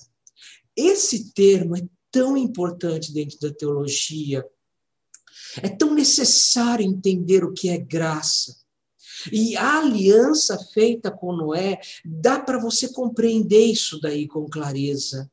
Esse 0.76 1.34
termo 1.34 1.76
é 1.76 1.82
tão 2.12 2.38
importante 2.38 3.12
dentro 3.12 3.38
da 3.40 3.52
teologia, 3.52 4.46
é 5.62 5.70
tão 5.70 5.94
necessário 5.94 6.86
entender 6.86 7.44
o 7.44 7.54
que 7.54 7.70
é 7.70 7.78
graça. 7.78 8.64
E 9.32 9.56
a 9.56 9.80
aliança 9.80 10.58
feita 10.74 11.12
com 11.12 11.36
Noé, 11.36 11.80
dá 12.04 12.40
para 12.40 12.60
você 12.60 12.90
compreender 12.90 13.66
isso 13.66 14.00
daí 14.02 14.28
com 14.28 14.50
clareza. 14.50 15.30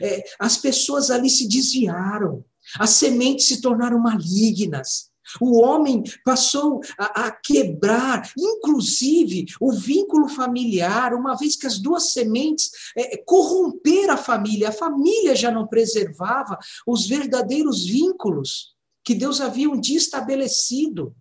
É, 0.00 0.24
as 0.38 0.56
pessoas 0.56 1.10
ali 1.10 1.28
se 1.28 1.46
desviaram, 1.48 2.44
as 2.78 2.90
sementes 2.90 3.46
se 3.46 3.60
tornaram 3.60 3.98
malignas. 3.98 5.10
O 5.40 5.60
homem 5.60 6.04
passou 6.24 6.80
a, 6.96 7.26
a, 7.26 7.30
quebrar, 7.32 8.30
inclusive, 8.38 9.46
o 9.60 9.72
vínculo 9.72 10.28
familiar, 10.28 11.14
uma 11.14 11.36
vez 11.36 11.56
que 11.56 11.66
as 11.66 11.80
duas 11.80 12.12
sementes 12.12 12.70
é, 12.96 13.16
corromperam 13.16 14.14
a 14.14 14.16
família. 14.16 14.68
A 14.68 14.72
família 14.72 15.34
já 15.34 15.50
não 15.50 15.66
preservava 15.66 16.56
os 16.86 17.08
verdadeiros 17.08 17.84
vínculos 17.84 18.75
que 19.06 19.14
Deus 19.14 19.40
havia 19.40 19.70
um 19.70 19.80
dia 19.80 19.96
estabelecido. 19.96 21.14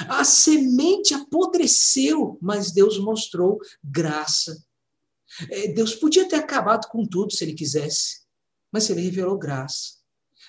A 0.00 0.22
semente 0.24 1.14
apodreceu, 1.14 2.38
mas 2.40 2.70
Deus 2.70 2.98
mostrou 2.98 3.58
graça. 3.82 4.62
É, 5.50 5.68
Deus 5.68 5.94
podia 5.94 6.28
ter 6.28 6.36
acabado 6.36 6.86
com 6.88 7.06
tudo 7.06 7.32
se 7.32 7.42
ele 7.42 7.54
quisesse, 7.54 8.20
mas 8.70 8.90
ele 8.90 9.00
revelou 9.00 9.38
graça. 9.38 9.94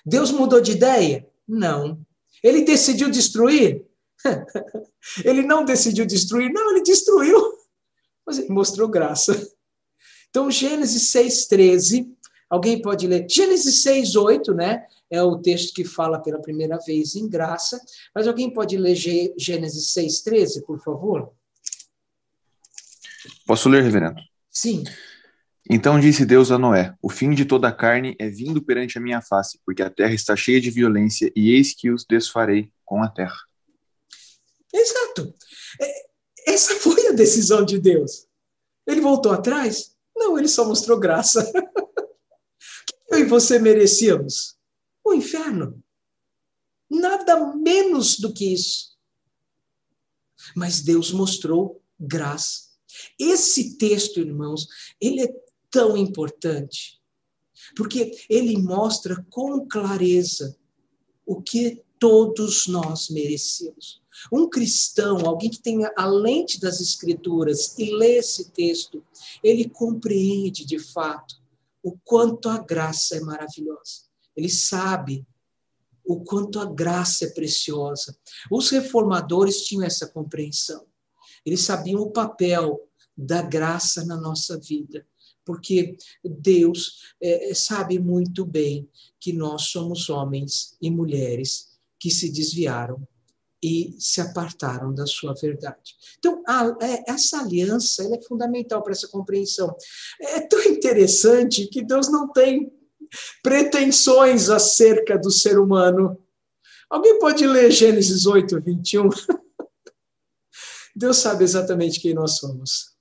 Deus 0.06 0.32
mudou 0.32 0.60
de 0.60 0.73
ideia? 0.73 1.25
Não. 1.47 2.06
Ele 2.43 2.63
decidiu 2.63 3.10
destruir? 3.10 3.86
ele 5.23 5.43
não 5.43 5.63
decidiu 5.63 6.06
destruir, 6.06 6.51
não, 6.51 6.71
ele 6.71 6.84
destruiu, 6.84 7.39
mas 8.27 8.38
ele 8.38 8.49
mostrou 8.49 8.89
graça. 8.89 9.49
Então, 10.30 10.51
Gênesis 10.51 11.12
6,13, 11.13 12.10
alguém 12.49 12.82
pode 12.82 13.08
ler? 13.08 13.25
Gênesis 13.30 13.82
6,8, 13.84 14.54
né? 14.54 14.86
É 15.12 15.21
o 15.21 15.38
texto 15.38 15.74
que 15.74 15.84
fala 15.84 16.19
pela 16.21 16.41
primeira 16.41 16.78
vez 16.80 17.15
em 17.15 17.28
graça. 17.28 17.80
Mas 18.15 18.28
alguém 18.28 18.52
pode 18.52 18.78
ler 18.78 18.95
Gênesis 18.95 19.93
6,13, 19.93 20.63
por 20.65 20.82
favor? 20.82 21.34
Posso 23.45 23.67
ler, 23.67 23.84
reverendo? 23.84 24.19
Sim. 24.50 24.84
Então 25.69 26.00
disse 26.00 26.26
Deus 26.26 26.52
a 26.52 26.58
Noé: 26.58 26.95
O 27.02 27.10
fim 27.10 27.32
de 27.32 27.45
toda 27.45 27.67
a 27.67 27.71
carne 27.71 28.15
é 28.17 28.30
vindo 28.30 28.62
perante 28.62 28.97
a 28.97 29.02
minha 29.02 29.21
face, 29.21 29.60
porque 29.65 29.84
a 29.84 29.89
terra 29.89 30.13
está 30.13 30.36
cheia 30.36 30.60
de 30.60 30.71
violência, 30.71 31.32
e 31.36 31.52
eis 31.52 31.76
que 31.76 31.91
os 31.91 32.06
desfarei 32.06 32.71
com 32.86 33.04
a 33.04 33.10
terra. 33.10 33.38
Exato. 34.74 35.36
É, 35.80 36.06
essa 36.47 36.76
foi 36.76 37.08
a 37.08 37.12
decisão 37.12 37.63
de 37.63 37.80
Deus. 37.80 38.26
Ele 38.88 39.02
voltou 39.02 39.32
atrás? 39.32 39.95
Não, 40.15 40.38
ele 40.38 40.47
só 40.47 40.65
mostrou 40.65 41.00
graça. 41.00 41.41
O 41.43 41.54
que 43.10 43.15
eu 43.15 43.19
e 43.19 43.24
você 43.26 43.60
merecíamos? 43.60 44.58
O 45.12 45.15
inferno. 45.15 45.84
Nada 46.89 47.54
menos 47.56 48.19
do 48.19 48.34
que 48.34 48.54
isso. 48.54 48.97
Mas 50.56 50.82
Deus 50.82 51.12
mostrou 51.12 51.82
graça. 52.00 52.71
Esse 53.17 53.78
texto, 53.78 54.19
irmãos, 54.19 54.67
ele 55.00 55.21
é 55.21 55.34
tão 55.69 55.95
importante, 55.95 57.00
porque 57.76 58.12
ele 58.30 58.58
mostra 58.58 59.26
com 59.30 59.65
clareza 59.67 60.58
o 61.26 61.41
que 61.41 61.82
todos 61.97 62.67
nós 62.67 63.10
merecemos. 63.10 64.02
Um 64.32 64.50
cristão, 64.50 65.26
alguém 65.26 65.50
que 65.50 65.62
tenha 65.62 65.93
a 65.95 66.06
lente 66.06 66.60
das 66.60 66.82
escrituras 66.82 67.78
e 67.78 67.95
lê 67.95 68.17
esse 68.17 68.52
texto, 68.52 69.04
ele 69.43 69.69
compreende 69.69 70.65
de 70.65 70.80
fato 70.80 71.41
o 71.82 71.97
quanto 72.04 72.50
a 72.50 72.58
graça 72.58 73.15
é 73.15 73.21
maravilhosa. 73.21 74.11
Ele 74.36 74.50
sabe 74.50 75.26
o 76.04 76.24
quanto 76.24 76.60
a 76.60 76.65
graça 76.65 77.26
é 77.26 77.30
preciosa. 77.30 78.17
Os 78.50 78.70
reformadores 78.70 79.62
tinham 79.62 79.84
essa 79.84 80.08
compreensão. 80.08 80.86
Eles 81.46 81.62
sabiam 81.62 82.02
o 82.02 82.12
papel 82.12 82.88
da 83.17 83.41
graça 83.41 84.06
na 84.06 84.17
nossa 84.17 84.60
vida, 84.60 85.06
porque 85.46 85.96
Deus 86.24 87.13
é, 87.22 87.54
sabe 87.54 88.00
muito 88.00 88.46
bem 88.46 88.89
que 89.20 89.34
nós 89.34 89.63
somos 89.63 90.10
homens 90.10 90.76
e 90.82 90.89
mulheres 90.89 91.80
que 92.00 92.10
se 92.10 92.32
desviaram 92.32 93.08
e 93.63 93.96
se 94.00 94.20
apartaram 94.20 94.94
da 94.94 95.06
sua 95.06 95.36
verdade. 95.36 95.96
Então, 96.17 96.41
a, 96.48 96.76
é, 96.82 97.12
essa 97.12 97.39
aliança 97.39 98.04
é 98.04 98.22
fundamental 98.24 98.82
para 98.82 98.94
essa 98.94 99.08
compreensão. 99.08 99.76
É 100.20 100.41
tão 100.41 100.63
interessante 100.63 101.67
que 101.67 101.84
Deus 101.84 102.10
não 102.10 102.32
tem 102.32 102.72
pretensões 103.43 104.50
acerca 104.50 105.17
do 105.17 105.32
ser 105.32 105.60
humano. 105.60 106.17
Alguém 106.89 107.19
pode 107.19 107.45
ler 107.45 107.71
Gênesis 107.71 108.26
8, 108.26 108.62
21? 108.62 109.10
Deus 110.95 111.17
sabe 111.17 111.43
exatamente 111.43 112.00
quem 112.00 112.13
nós 112.13 112.38
somos. 112.38 112.91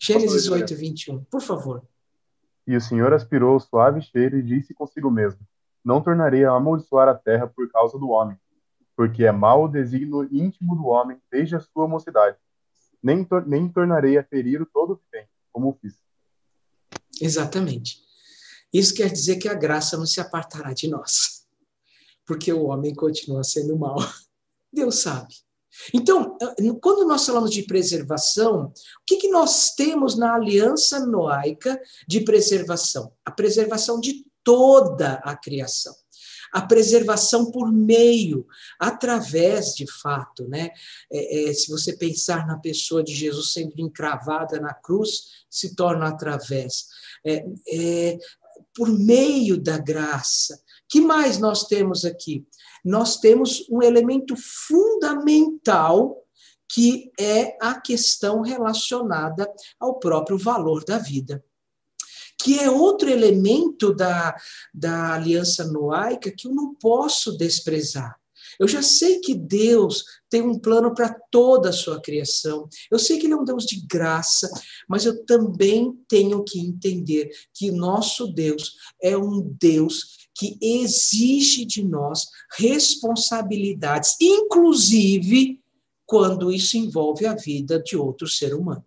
Gênesis 0.00 0.48
8, 0.48 0.74
21, 0.76 1.24
por 1.24 1.42
favor. 1.42 1.82
E 2.66 2.76
o 2.76 2.80
Senhor 2.80 3.12
aspirou 3.12 3.56
o 3.56 3.60
suave 3.60 4.00
cheiro 4.00 4.38
e 4.38 4.42
disse 4.42 4.72
consigo 4.72 5.10
mesmo: 5.10 5.40
Não 5.84 6.00
tornarei 6.00 6.44
a 6.44 6.52
amaldiçoar 6.52 7.08
a 7.08 7.14
terra 7.14 7.48
por 7.48 7.68
causa 7.70 7.98
do 7.98 8.10
homem, 8.10 8.38
porque 8.96 9.24
é 9.24 9.32
mau 9.32 9.64
o 9.64 9.68
desígnio 9.68 10.28
íntimo 10.30 10.76
do 10.76 10.86
homem 10.86 11.20
desde 11.30 11.56
a 11.56 11.60
sua 11.60 11.88
mocidade. 11.88 12.36
Nem, 13.02 13.24
tor 13.24 13.46
nem 13.46 13.68
tornarei 13.68 14.18
a 14.18 14.24
ferir 14.24 14.62
o 14.62 14.66
todo 14.66 14.96
que 14.96 15.04
tem, 15.10 15.26
como 15.52 15.76
fiz. 15.80 16.07
Exatamente. 17.20 18.00
Isso 18.72 18.94
quer 18.94 19.10
dizer 19.10 19.36
que 19.36 19.48
a 19.48 19.54
graça 19.54 19.96
não 19.96 20.06
se 20.06 20.20
apartará 20.20 20.72
de 20.72 20.88
nós, 20.88 21.46
porque 22.26 22.52
o 22.52 22.64
homem 22.64 22.94
continua 22.94 23.42
sendo 23.42 23.78
mal. 23.78 23.96
Deus 24.72 24.96
sabe. 24.96 25.34
Então, 25.94 26.36
quando 26.80 27.06
nós 27.06 27.24
falamos 27.24 27.50
de 27.50 27.62
preservação, 27.62 28.66
o 28.66 28.72
que, 29.06 29.16
que 29.16 29.28
nós 29.28 29.74
temos 29.74 30.16
na 30.16 30.34
aliança 30.34 31.06
noaica 31.06 31.80
de 32.06 32.20
preservação? 32.20 33.12
A 33.24 33.30
preservação 33.30 34.00
de 34.00 34.24
toda 34.42 35.14
a 35.24 35.36
criação. 35.36 35.94
A 36.52 36.62
preservação 36.62 37.50
por 37.50 37.72
meio, 37.72 38.46
através 38.78 39.74
de 39.74 39.86
fato, 40.00 40.48
né? 40.48 40.70
É, 41.12 41.50
é, 41.50 41.52
se 41.52 41.70
você 41.70 41.96
pensar 41.96 42.46
na 42.46 42.58
pessoa 42.58 43.02
de 43.02 43.14
Jesus 43.14 43.52
sendo 43.52 43.74
encravada 43.78 44.60
na 44.60 44.74
cruz, 44.74 45.44
se 45.50 45.74
torna 45.74 46.08
através. 46.08 46.86
É, 47.26 47.44
é 47.68 48.18
por 48.74 48.88
meio 48.88 49.60
da 49.60 49.78
graça. 49.78 50.60
que 50.88 51.00
mais 51.00 51.38
nós 51.38 51.66
temos 51.66 52.04
aqui? 52.04 52.46
nós 52.84 53.16
temos 53.18 53.66
um 53.70 53.82
elemento 53.82 54.34
fundamental 54.36 56.16
que 56.70 57.10
é 57.18 57.56
a 57.60 57.80
questão 57.80 58.42
relacionada 58.42 59.50
ao 59.80 59.98
próprio 59.98 60.38
valor 60.38 60.84
da 60.84 60.98
vida. 60.98 61.42
Que 62.40 62.58
é 62.58 62.70
outro 62.70 63.10
elemento 63.10 63.94
da, 63.94 64.36
da 64.72 65.14
aliança 65.14 65.66
noaica 65.66 66.30
que 66.30 66.46
eu 66.46 66.54
não 66.54 66.74
posso 66.74 67.36
desprezar. 67.36 68.18
Eu 68.58 68.66
já 68.66 68.82
sei 68.82 69.20
que 69.20 69.34
Deus 69.34 70.04
tem 70.28 70.42
um 70.42 70.58
plano 70.58 70.92
para 70.92 71.14
toda 71.30 71.68
a 71.68 71.72
sua 71.72 72.00
criação. 72.00 72.68
Eu 72.90 72.98
sei 72.98 73.18
que 73.18 73.26
Ele 73.26 73.34
é 73.34 73.36
um 73.36 73.44
Deus 73.44 73.64
de 73.64 73.80
graça, 73.86 74.50
mas 74.88 75.04
eu 75.04 75.24
também 75.24 75.96
tenho 76.08 76.42
que 76.42 76.58
entender 76.58 77.30
que 77.54 77.70
nosso 77.70 78.26
Deus 78.26 78.74
é 79.00 79.16
um 79.16 79.40
Deus 79.60 80.28
que 80.34 80.56
exige 80.60 81.64
de 81.64 81.84
nós 81.84 82.26
responsabilidades, 82.56 84.16
inclusive 84.20 85.60
quando 86.06 86.50
isso 86.50 86.76
envolve 86.76 87.26
a 87.26 87.34
vida 87.34 87.80
de 87.82 87.96
outro 87.96 88.26
ser 88.26 88.54
humano. 88.54 88.84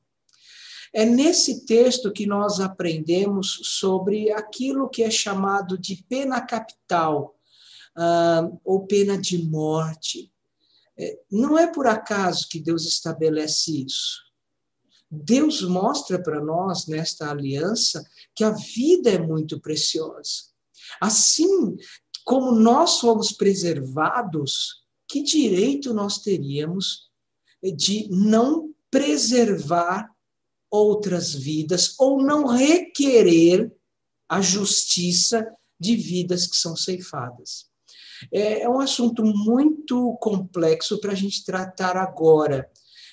É 0.94 1.06
nesse 1.06 1.66
texto 1.66 2.12
que 2.12 2.26
nós 2.26 2.60
aprendemos 2.60 3.60
sobre 3.64 4.32
aquilo 4.32 4.90
que 4.90 5.04
é 5.04 5.10
chamado 5.10 5.78
de 5.78 6.04
pena 6.10 6.42
capital, 6.42 7.36
uh, 7.98 8.60
ou 8.64 8.86
pena 8.86 9.18
de 9.18 9.38
morte. 9.38 10.32
É, 10.98 11.20
não 11.32 11.58
é 11.58 11.68
por 11.68 11.88
acaso 11.88 12.48
que 12.50 12.60
Deus 12.60 12.86
estabelece 12.86 13.86
isso. 13.86 14.20
Deus 15.10 15.62
mostra 15.62 16.22
para 16.22 16.42
nós, 16.42 16.88
nesta 16.88 17.30
aliança, 17.30 18.06
que 18.34 18.44
a 18.44 18.52
vida 18.52 19.10
é 19.10 19.20
muito 19.20 19.60
preciosa. 19.60 20.52
Assim 21.00 21.76
como 22.24 22.52
nós 22.52 23.00
fomos 23.00 23.32
preservados, 23.32 24.84
que 25.08 25.22
direito 25.22 25.94
nós 25.94 26.20
teríamos 26.20 27.10
de 27.76 28.08
não 28.10 28.74
preservar 28.90 30.11
outras 30.72 31.34
vidas 31.34 31.96
ou 32.00 32.24
não 32.24 32.48
requerer 32.48 33.72
a 34.30 34.42
justiça 34.42 35.46
de 35.78 35.96
vidas 35.96 36.48
que 36.48 36.56
são 36.56 36.76
ceifadas? 36.76 37.70
É, 38.32 38.62
é 38.62 38.70
um 38.70 38.80
assunto 38.80 39.24
muito 39.24 40.18
complexo 40.22 41.00
para 41.02 41.12
a 41.12 41.16
gente 41.16 41.44
tratar 41.44 41.98
agora, 41.98 42.70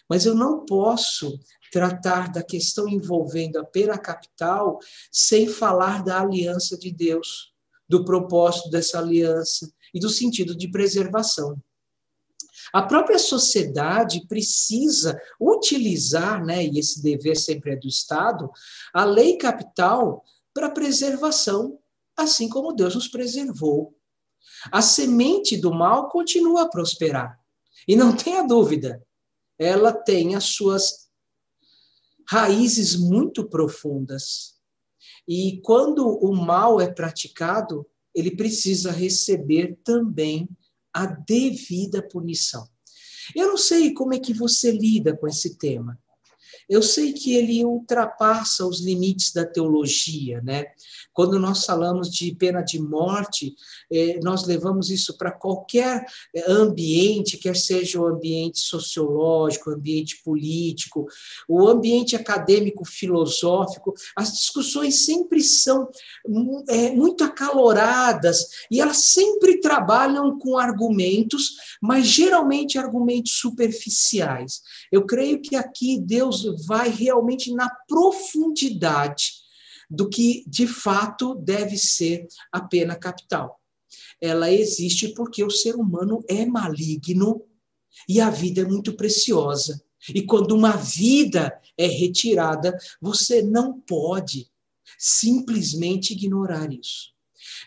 mas 0.09 0.25
eu 0.25 0.35
não 0.35 0.65
posso 0.65 1.39
tratar 1.73 2.31
da 2.31 2.43
questão 2.43 2.89
envolvendo 2.89 3.59
a 3.59 3.65
pena 3.65 3.99
capital 3.99 4.79
sem 5.11 5.49
falar 5.49 6.05
da 6.05 6.21
aliança 6.21 6.79
de 6.79 6.91
Deus 6.93 7.53
do 7.89 8.05
propósito 8.05 8.71
dessa 8.71 8.99
aliança 8.99 9.71
e 9.95 9.99
do 9.99 10.11
sentido 10.11 10.57
de 10.57 10.71
preservação. 10.71 11.57
A 12.73 12.83
própria 12.83 13.19
sociedade 13.19 14.27
precisa 14.27 15.21
utilizar, 15.41 16.45
né, 16.45 16.65
e 16.65 16.79
esse 16.79 17.03
dever 17.03 17.37
sempre 17.37 17.73
é 17.73 17.77
do 17.77 17.89
Estado, 17.89 18.51
a 18.93 19.05
lei 19.05 19.37
capital 19.37 20.25
para 20.53 20.71
preservação, 20.71 21.79
assim 22.17 22.49
como 22.49 22.73
Deus 22.73 22.95
nos 22.95 23.09
preservou. 23.09 23.95
A 24.73 24.83
semente 24.83 25.57
do 25.57 25.73
mal 25.73 26.09
continua 26.09 26.63
a 26.63 26.69
prosperar. 26.69 27.39
E 27.87 27.95
não 27.95 28.15
tenha 28.17 28.43
dúvida, 28.43 29.03
ela 29.59 29.93
tem 29.93 30.35
as 30.35 30.45
suas 30.45 31.09
raízes 32.29 32.97
muito 32.97 33.49
profundas. 33.49 34.59
E 35.27 35.61
quando 35.63 36.07
o 36.07 36.35
mal 36.35 36.81
é 36.81 36.91
praticado, 36.91 37.87
ele 38.15 38.35
precisa 38.35 38.91
receber 38.91 39.79
também 39.85 40.49
a 40.99 41.07
devida 41.07 42.03
punição. 42.03 42.69
Eu 43.35 43.49
não 43.49 43.57
sei 43.57 43.93
como 43.93 44.15
é 44.15 44.19
que 44.19 44.35
você 44.35 44.73
lida 44.73 45.17
com 45.17 45.29
esse 45.29 45.57
tema. 45.57 45.99
Eu 46.69 46.83
sei 46.83 47.13
que 47.13 47.35
ele 47.35 47.65
ultrapassa 47.65 48.67
os 48.67 48.81
limites 48.81 49.33
da 49.33 49.45
teologia, 49.45 50.41
né? 50.43 50.67
Quando 51.13 51.39
nós 51.39 51.65
falamos 51.65 52.11
de 52.11 52.33
pena 52.35 52.63
de 52.63 52.79
morte, 52.81 53.55
eh, 53.91 54.21
nós 54.23 54.47
levamos 54.47 54.91
isso 54.91 55.17
para 55.17 55.33
qualquer 55.33 56.05
eh, 56.35 56.45
ambiente, 56.49 57.39
quer 57.39 57.57
seja 57.57 58.01
o 58.01 58.07
ambiente 58.07 58.61
sociológico, 58.61 59.71
o 59.71 59.75
ambiente 59.75 60.23
político, 60.23 61.07
o 61.49 61.67
ambiente 61.67 62.15
acadêmico, 62.15 62.85
filosófico. 62.85 63.95
As 64.15 64.33
discussões 64.33 65.05
sempre 65.05 65.41
são 65.41 65.89
é, 66.69 66.91
muito 66.91 67.25
acaloradas 67.25 68.47
e 68.71 68.81
elas 68.81 69.05
sempre 69.07 69.61
trabalham 69.61 70.39
com 70.39 70.59
argumentos, 70.59 71.57
mas 71.81 72.07
geralmente 72.07 72.79
argumentos 72.79 73.33
superficiais. 73.33 74.63
Eu 74.93 75.05
creio 75.05 75.41
que 75.41 75.57
aqui 75.57 75.99
Deus 75.99 76.45
vai 76.67 76.89
realmente 76.89 77.53
na 77.53 77.69
profundidade 77.87 79.33
do 79.91 80.09
que 80.09 80.45
de 80.47 80.67
fato 80.67 81.35
deve 81.35 81.77
ser 81.79 82.27
a 82.53 82.61
pena 82.61 82.95
capital. 82.95 83.61
Ela 84.21 84.53
existe 84.53 85.09
porque 85.15 85.43
o 85.43 85.51
ser 85.51 85.77
humano 85.77 86.23
é 86.29 86.45
maligno 86.45 87.45
e 88.09 88.21
a 88.21 88.31
vida 88.31 88.63
é 88.63 88.65
muito 88.65 88.95
preciosa. 88.95 89.83
E 90.15 90.23
quando 90.23 90.53
uma 90.53 90.77
vida 90.77 91.59
é 91.77 91.87
retirada, 91.87 92.77
você 93.01 93.43
não 93.43 93.81
pode 93.81 94.51
simplesmente 94.99 96.13
ignorar 96.13 96.73
isso. 96.73 97.13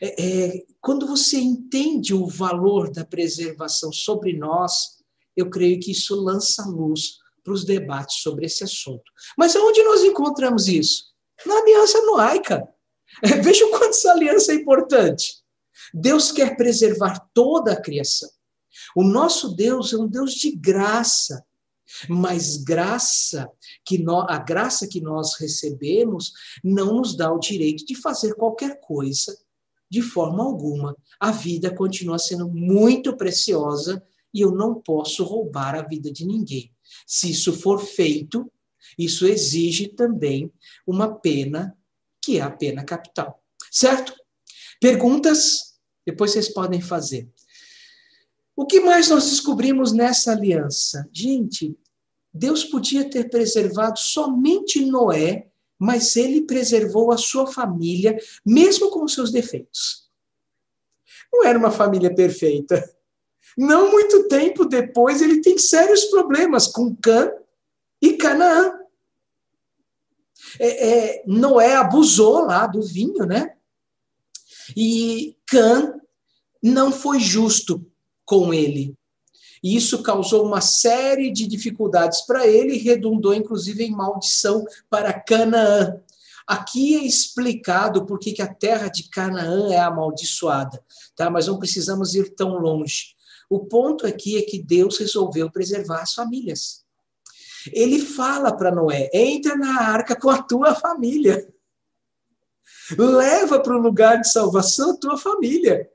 É, 0.01 0.23
é, 0.23 0.65
quando 0.79 1.07
você 1.07 1.37
entende 1.37 2.13
o 2.13 2.27
valor 2.27 2.91
da 2.91 3.05
preservação 3.05 3.91
sobre 3.91 4.37
nós, 4.37 5.01
eu 5.35 5.49
creio 5.49 5.79
que 5.79 5.91
isso 5.91 6.15
lança 6.15 6.65
luz 6.65 7.20
para 7.43 7.53
os 7.53 7.65
debates 7.65 8.21
sobre 8.21 8.45
esse 8.45 8.63
assunto. 8.63 9.03
Mas 9.37 9.55
aonde 9.55 9.83
nós 9.83 10.03
encontramos 10.03 10.67
isso? 10.67 11.11
na 11.45 11.57
aliança 11.57 12.01
noaica. 12.01 12.67
Veja 13.43 13.65
o 13.65 13.71
quanto 13.71 13.89
essa 13.89 14.11
aliança 14.11 14.51
é 14.51 14.55
importante. 14.55 15.41
Deus 15.93 16.31
quer 16.31 16.55
preservar 16.55 17.19
toda 17.33 17.73
a 17.73 17.81
criação. 17.81 18.29
O 18.95 19.03
nosso 19.03 19.55
Deus 19.55 19.93
é 19.93 19.97
um 19.97 20.07
Deus 20.07 20.33
de 20.33 20.51
graça, 20.51 21.43
mas 22.07 22.57
graça 22.57 23.49
que 23.85 23.97
nós, 23.97 24.25
a 24.29 24.37
graça 24.37 24.87
que 24.87 25.01
nós 25.01 25.35
recebemos 25.37 26.31
não 26.63 26.95
nos 26.95 27.15
dá 27.15 27.31
o 27.31 27.39
direito 27.39 27.85
de 27.85 27.95
fazer 27.95 28.33
qualquer 28.35 28.79
coisa 28.79 29.37
de 29.89 30.01
forma 30.01 30.43
alguma. 30.43 30.95
A 31.19 31.31
vida 31.31 31.73
continua 31.75 32.17
sendo 32.17 32.47
muito 32.47 33.17
preciosa 33.17 34.01
e 34.33 34.39
eu 34.39 34.51
não 34.51 34.75
posso 34.75 35.25
roubar 35.25 35.75
a 35.75 35.81
vida 35.81 36.11
de 36.11 36.25
ninguém. 36.25 36.73
Se 37.05 37.31
isso 37.31 37.53
for 37.53 37.79
feito, 37.79 38.51
isso 38.97 39.27
exige 39.27 39.87
também 39.87 40.51
uma 40.85 41.15
pena, 41.15 41.77
que 42.21 42.37
é 42.37 42.41
a 42.41 42.49
pena 42.49 42.83
capital. 42.83 43.41
Certo? 43.71 44.13
Perguntas? 44.79 45.75
Depois 46.05 46.31
vocês 46.31 46.49
podem 46.49 46.81
fazer. 46.81 47.29
O 48.55 48.65
que 48.65 48.79
mais 48.79 49.09
nós 49.09 49.29
descobrimos 49.29 49.91
nessa 49.91 50.31
aliança? 50.31 51.07
Gente, 51.11 51.77
Deus 52.33 52.63
podia 52.63 53.09
ter 53.09 53.29
preservado 53.29 53.99
somente 53.99 54.85
Noé, 54.85 55.49
mas 55.77 56.15
ele 56.15 56.41
preservou 56.41 57.11
a 57.11 57.17
sua 57.17 57.47
família, 57.47 58.17
mesmo 58.45 58.89
com 58.91 59.07
seus 59.07 59.31
defeitos. 59.31 60.09
Não 61.31 61.45
era 61.45 61.57
uma 61.57 61.71
família 61.71 62.13
perfeita. 62.13 62.87
Não 63.57 63.91
muito 63.91 64.27
tempo 64.27 64.65
depois, 64.65 65.21
ele 65.21 65.41
tem 65.41 65.57
sérios 65.57 66.05
problemas 66.05 66.67
com 66.67 66.95
Cã 66.95 67.31
e 68.01 68.13
Canaã 68.13 68.81
é, 70.59 70.89
é, 71.19 71.23
Noé 71.25 71.75
abusou 71.75 72.45
lá 72.45 72.67
do 72.67 72.81
vinho, 72.81 73.25
né? 73.25 73.53
E 74.75 75.35
Cã 75.45 75.93
não 76.61 76.91
foi 76.91 77.19
justo 77.19 77.85
com 78.25 78.53
ele. 78.53 78.95
E 79.63 79.75
isso 79.75 80.01
causou 80.01 80.45
uma 80.45 80.61
série 80.61 81.31
de 81.31 81.45
dificuldades 81.45 82.21
para 82.21 82.47
ele 82.47 82.77
redundou, 82.77 83.33
inclusive, 83.33 83.83
em 83.83 83.91
maldição 83.91 84.65
para 84.89 85.13
Canaã. 85.13 86.01
Aqui 86.47 86.95
é 86.95 87.05
explicado 87.05 88.05
por 88.05 88.19
que 88.19 88.41
a 88.41 88.51
terra 88.51 88.87
de 88.87 89.03
Canaã 89.03 89.71
é 89.71 89.79
amaldiçoada, 89.79 90.83
tá? 91.15 91.29
mas 91.29 91.47
não 91.47 91.59
precisamos 91.59 92.15
ir 92.15 92.33
tão 92.33 92.57
longe. 92.57 93.15
O 93.51 93.65
ponto 93.65 94.07
aqui 94.07 94.37
é 94.37 94.43
que 94.43 94.63
Deus 94.63 94.97
resolveu 94.97 95.51
preservar 95.51 96.03
as 96.03 96.13
famílias. 96.13 96.85
Ele 97.73 97.99
fala 97.99 98.55
para 98.55 98.73
Noé: 98.73 99.09
entra 99.13 99.57
na 99.57 99.81
arca 99.81 100.15
com 100.15 100.29
a 100.29 100.41
tua 100.41 100.73
família. 100.73 101.45
Leva 102.97 103.59
para 103.59 103.75
o 103.75 103.81
lugar 103.81 104.21
de 104.21 104.31
salvação 104.31 104.91
a 104.91 104.97
tua 104.97 105.17
família. 105.17 105.85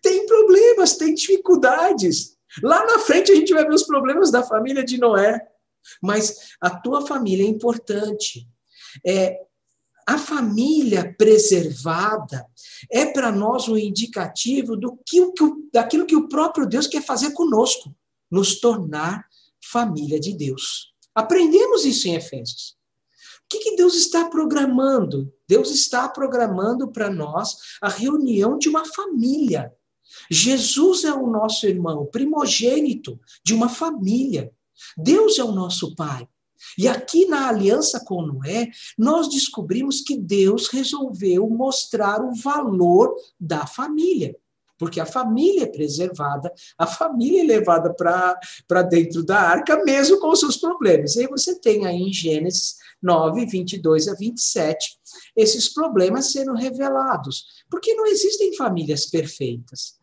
Tem 0.00 0.26
problemas, 0.26 0.96
tem 0.96 1.12
dificuldades. 1.12 2.38
Lá 2.62 2.86
na 2.86 3.00
frente 3.00 3.32
a 3.32 3.34
gente 3.34 3.52
vai 3.52 3.64
ver 3.64 3.74
os 3.74 3.82
problemas 3.82 4.30
da 4.30 4.44
família 4.44 4.84
de 4.84 4.96
Noé. 4.96 5.44
Mas 6.00 6.52
a 6.60 6.70
tua 6.70 7.04
família 7.04 7.44
é 7.44 7.48
importante. 7.48 8.46
É, 9.04 9.40
a 10.06 10.16
família 10.16 11.14
preservada 11.18 12.46
é 12.90 13.04
para 13.06 13.32
nós 13.32 13.68
um 13.68 13.76
indicativo 13.76 14.76
do 14.76 14.96
que, 15.04 15.20
daquilo 15.72 16.06
que 16.06 16.14
o 16.14 16.28
próprio 16.28 16.66
Deus 16.66 16.86
quer 16.86 17.02
fazer 17.02 17.32
conosco, 17.32 17.92
nos 18.30 18.60
tornar 18.60 19.26
família 19.60 20.20
de 20.20 20.32
Deus. 20.32 20.92
Aprendemos 21.12 21.84
isso 21.84 22.06
em 22.06 22.14
Efésios. 22.14 22.76
O 23.44 23.48
que, 23.48 23.58
que 23.58 23.76
Deus 23.76 23.94
está 23.94 24.28
programando? 24.28 25.32
Deus 25.48 25.70
está 25.70 26.08
programando 26.08 26.88
para 26.88 27.10
nós 27.10 27.56
a 27.80 27.88
reunião 27.88 28.58
de 28.58 28.68
uma 28.68 28.84
família. 28.84 29.72
Jesus 30.30 31.04
é 31.04 31.12
o 31.12 31.26
nosso 31.26 31.66
irmão, 31.66 32.06
primogênito 32.06 33.18
de 33.44 33.54
uma 33.54 33.68
família. 33.68 34.52
Deus 34.96 35.38
é 35.38 35.44
o 35.44 35.52
nosso 35.52 35.94
Pai. 35.94 36.28
E 36.78 36.88
aqui 36.88 37.26
na 37.26 37.48
aliança 37.48 38.02
com 38.04 38.22
Noé, 38.22 38.68
nós 38.98 39.28
descobrimos 39.28 40.00
que 40.00 40.16
Deus 40.16 40.68
resolveu 40.68 41.48
mostrar 41.48 42.22
o 42.22 42.34
valor 42.34 43.14
da 43.38 43.66
família 43.66 44.36
porque 44.78 45.00
a 45.00 45.06
família 45.06 45.64
é 45.64 45.66
preservada, 45.66 46.52
a 46.78 46.86
família 46.86 47.42
é 47.42 47.46
levada 47.46 47.94
para 47.94 48.82
dentro 48.82 49.24
da 49.24 49.38
arca, 49.38 49.82
mesmo 49.84 50.18
com 50.20 50.28
os 50.28 50.40
seus 50.40 50.56
problemas. 50.56 51.16
E 51.16 51.20
aí 51.20 51.26
você 51.26 51.58
tem 51.58 51.86
aí 51.86 51.96
em 51.96 52.12
Gênesis 52.12 52.76
9, 53.02 53.46
22 53.46 54.08
a 54.08 54.14
27, 54.14 54.98
esses 55.34 55.72
problemas 55.72 56.32
sendo 56.32 56.54
revelados, 56.54 57.44
porque 57.70 57.94
não 57.94 58.06
existem 58.06 58.54
famílias 58.56 59.06
perfeitas. 59.06 59.94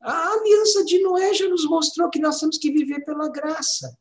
A 0.00 0.32
aliança 0.34 0.84
de 0.84 1.00
Noé 1.00 1.32
já 1.32 1.48
nos 1.48 1.64
mostrou 1.66 2.10
que 2.10 2.18
nós 2.18 2.38
temos 2.38 2.58
que 2.58 2.70
viver 2.70 3.04
pela 3.04 3.28
graça. 3.28 3.96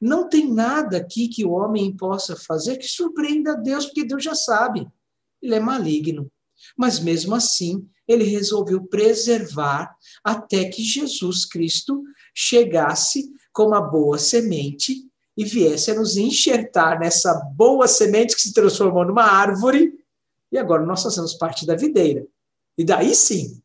Não 0.00 0.28
tem 0.28 0.52
nada 0.52 0.98
aqui 0.98 1.28
que 1.28 1.44
o 1.44 1.50
homem 1.50 1.96
possa 1.96 2.36
fazer 2.36 2.76
que 2.76 2.86
surpreenda 2.86 3.52
a 3.52 3.56
Deus, 3.56 3.86
porque 3.86 4.04
Deus 4.04 4.22
já 4.22 4.34
sabe. 4.34 4.86
Ele 5.42 5.54
é 5.54 5.60
maligno. 5.60 6.30
Mas 6.76 6.98
mesmo 7.00 7.34
assim, 7.34 7.88
ele 8.06 8.24
resolveu 8.24 8.84
preservar 8.84 9.94
até 10.24 10.64
que 10.66 10.82
Jesus 10.82 11.44
Cristo 11.44 12.02
chegasse 12.34 13.32
como 13.52 13.74
a 13.74 13.80
boa 13.80 14.18
semente 14.18 15.08
e 15.36 15.44
viesse 15.44 15.90
a 15.90 15.94
nos 15.94 16.16
enxertar 16.16 16.98
nessa 16.98 17.34
boa 17.54 17.86
semente 17.86 18.34
que 18.34 18.42
se 18.42 18.52
transformou 18.52 19.04
numa 19.04 19.24
árvore, 19.24 19.92
e 20.50 20.58
agora 20.58 20.84
nós 20.84 21.02
fazemos 21.02 21.34
parte 21.34 21.66
da 21.66 21.76
videira. 21.76 22.26
E 22.76 22.84
daí 22.84 23.14
sim, 23.14 23.60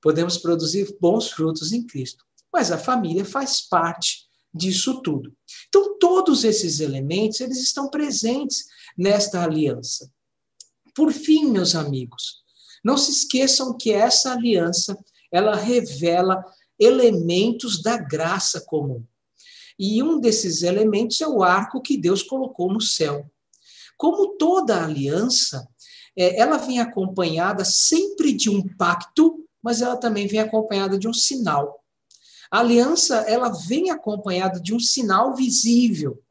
podemos 0.00 0.38
produzir 0.38 0.96
bons 1.00 1.30
frutos 1.30 1.72
em 1.72 1.84
Cristo. 1.84 2.24
Mas 2.52 2.70
a 2.70 2.78
família 2.78 3.24
faz 3.24 3.60
parte 3.60 4.27
disso 4.58 5.00
tudo. 5.02 5.32
Então, 5.68 5.98
todos 5.98 6.44
esses 6.44 6.80
elementos, 6.80 7.40
eles 7.40 7.58
estão 7.58 7.88
presentes 7.88 8.66
nesta 8.96 9.42
aliança. 9.42 10.10
Por 10.94 11.12
fim, 11.12 11.46
meus 11.46 11.74
amigos, 11.74 12.42
não 12.84 12.96
se 12.96 13.10
esqueçam 13.10 13.76
que 13.76 13.92
essa 13.92 14.32
aliança, 14.32 14.98
ela 15.30 15.54
revela 15.54 16.44
elementos 16.78 17.82
da 17.82 17.96
graça 17.96 18.60
comum. 18.60 19.04
E 19.78 20.02
um 20.02 20.18
desses 20.18 20.62
elementos 20.62 21.20
é 21.20 21.28
o 21.28 21.42
arco 21.42 21.80
que 21.80 21.96
Deus 21.96 22.22
colocou 22.22 22.72
no 22.72 22.80
céu. 22.80 23.30
Como 23.96 24.36
toda 24.36 24.84
aliança, 24.84 25.68
é, 26.16 26.40
ela 26.40 26.56
vem 26.56 26.80
acompanhada 26.80 27.64
sempre 27.64 28.32
de 28.32 28.50
um 28.50 28.66
pacto, 28.76 29.44
mas 29.62 29.80
ela 29.80 29.96
também 29.96 30.26
vem 30.26 30.40
acompanhada 30.40 30.98
de 30.98 31.06
um 31.06 31.12
sinal. 31.12 31.84
A 32.50 32.60
aliança, 32.60 33.16
ela 33.28 33.50
vem 33.50 33.90
acompanhada 33.90 34.60
de 34.60 34.74
um 34.74 34.80
sinal 34.80 35.34
visível. 35.34 36.22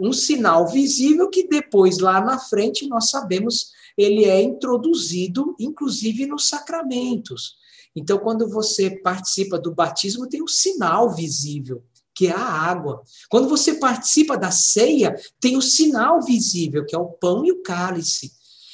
Um 0.00 0.12
sinal 0.12 0.66
visível 0.68 1.28
que 1.28 1.46
depois, 1.46 1.98
lá 1.98 2.20
na 2.20 2.38
frente, 2.38 2.88
nós 2.88 3.10
sabemos 3.10 3.70
ele 3.96 4.24
é 4.24 4.42
introduzido, 4.42 5.54
inclusive, 5.58 6.26
nos 6.26 6.48
sacramentos. 6.48 7.56
Então, 7.94 8.18
quando 8.18 8.48
você 8.48 8.90
participa 9.02 9.58
do 9.58 9.74
batismo, 9.74 10.28
tem 10.28 10.42
um 10.42 10.48
sinal 10.48 11.14
visível, 11.14 11.84
que 12.14 12.26
é 12.26 12.32
a 12.32 12.42
água. 12.42 13.02
Quando 13.28 13.48
você 13.48 13.74
participa 13.74 14.36
da 14.36 14.50
ceia, 14.50 15.14
tem 15.38 15.56
o 15.56 15.62
sinal 15.62 16.22
visível, 16.22 16.86
que 16.86 16.94
é 16.94 16.98
o 16.98 17.10
pão 17.10 17.44
e 17.44 17.52
o 17.52 17.62
cálice. 17.62 18.32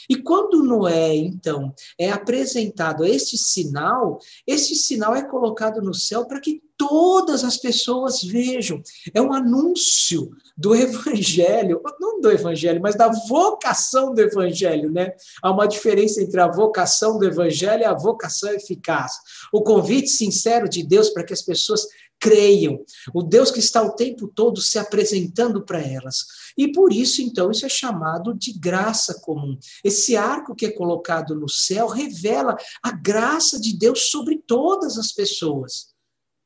E 0.08 0.16
quando 0.16 0.62
Noé, 0.62 1.14
então, 1.16 1.72
é 1.98 2.10
apresentado 2.10 3.04
este 3.04 3.36
sinal, 3.36 4.18
este 4.46 4.74
sinal 4.74 5.14
é 5.14 5.22
colocado 5.22 5.82
no 5.82 5.92
céu 5.92 6.24
para 6.24 6.40
que 6.40 6.62
todas 6.78 7.42
as 7.42 7.56
pessoas 7.56 8.22
vejam. 8.22 8.80
É 9.12 9.20
um 9.20 9.32
anúncio 9.32 10.30
do 10.56 10.74
evangelho, 10.76 11.82
não 12.00 12.20
do 12.20 12.30
evangelho, 12.30 12.80
mas 12.80 12.94
da 12.94 13.08
vocação 13.28 14.14
do 14.14 14.20
evangelho, 14.20 14.90
né? 14.90 15.12
Há 15.42 15.50
uma 15.50 15.66
diferença 15.66 16.22
entre 16.22 16.40
a 16.40 16.48
vocação 16.48 17.18
do 17.18 17.26
evangelho 17.26 17.82
e 17.82 17.84
a 17.84 17.94
vocação 17.94 18.50
eficaz. 18.52 19.12
O 19.52 19.62
convite 19.62 20.08
sincero 20.08 20.68
de 20.68 20.82
Deus 20.82 21.10
para 21.10 21.24
que 21.24 21.32
as 21.32 21.42
pessoas 21.42 21.86
creiam. 22.20 22.84
O 23.14 23.22
Deus 23.22 23.50
que 23.50 23.60
está 23.60 23.82
o 23.82 23.94
tempo 23.94 24.28
todo 24.28 24.60
se 24.60 24.78
apresentando 24.78 25.64
para 25.64 25.80
elas. 25.80 26.26
E 26.56 26.72
por 26.72 26.92
isso, 26.92 27.22
então, 27.22 27.50
isso 27.50 27.64
é 27.64 27.68
chamado 27.68 28.34
de 28.34 28.52
graça 28.52 29.20
comum. 29.20 29.56
Esse 29.84 30.16
arco 30.16 30.54
que 30.54 30.66
é 30.66 30.70
colocado 30.70 31.34
no 31.34 31.48
céu 31.48 31.86
revela 31.88 32.56
a 32.82 32.90
graça 32.90 33.60
de 33.60 33.76
Deus 33.76 34.10
sobre 34.10 34.42
todas 34.46 34.98
as 34.98 35.12
pessoas, 35.12 35.88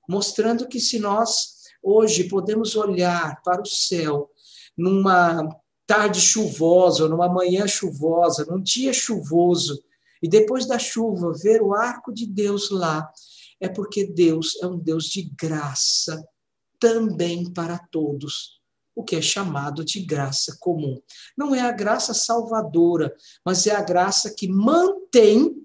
mostrando 0.08 0.68
que 0.68 0.80
se 0.80 0.98
nós 0.98 1.62
hoje 1.82 2.24
podemos 2.24 2.76
olhar 2.76 3.40
para 3.42 3.62
o 3.62 3.66
céu 3.66 4.30
numa 4.76 5.48
tarde 5.86 6.20
chuvosa, 6.20 7.08
numa 7.08 7.28
manhã 7.28 7.66
chuvosa, 7.66 8.46
num 8.48 8.62
dia 8.62 8.92
chuvoso, 8.92 9.82
e 10.22 10.28
depois 10.28 10.66
da 10.66 10.78
chuva 10.78 11.32
ver 11.32 11.60
o 11.60 11.74
arco 11.74 12.12
de 12.12 12.26
Deus 12.26 12.70
lá, 12.70 13.10
é 13.62 13.68
porque 13.68 14.04
Deus 14.04 14.60
é 14.60 14.66
um 14.66 14.76
Deus 14.76 15.04
de 15.04 15.22
graça 15.38 16.22
também 16.80 17.50
para 17.50 17.78
todos, 17.78 18.60
o 18.94 19.04
que 19.04 19.14
é 19.14 19.22
chamado 19.22 19.84
de 19.84 20.00
graça 20.00 20.56
comum. 20.60 21.00
Não 21.38 21.54
é 21.54 21.60
a 21.60 21.70
graça 21.70 22.12
salvadora, 22.12 23.14
mas 23.46 23.66
é 23.68 23.74
a 23.74 23.80
graça 23.80 24.34
que 24.36 24.48
mantém 24.48 25.56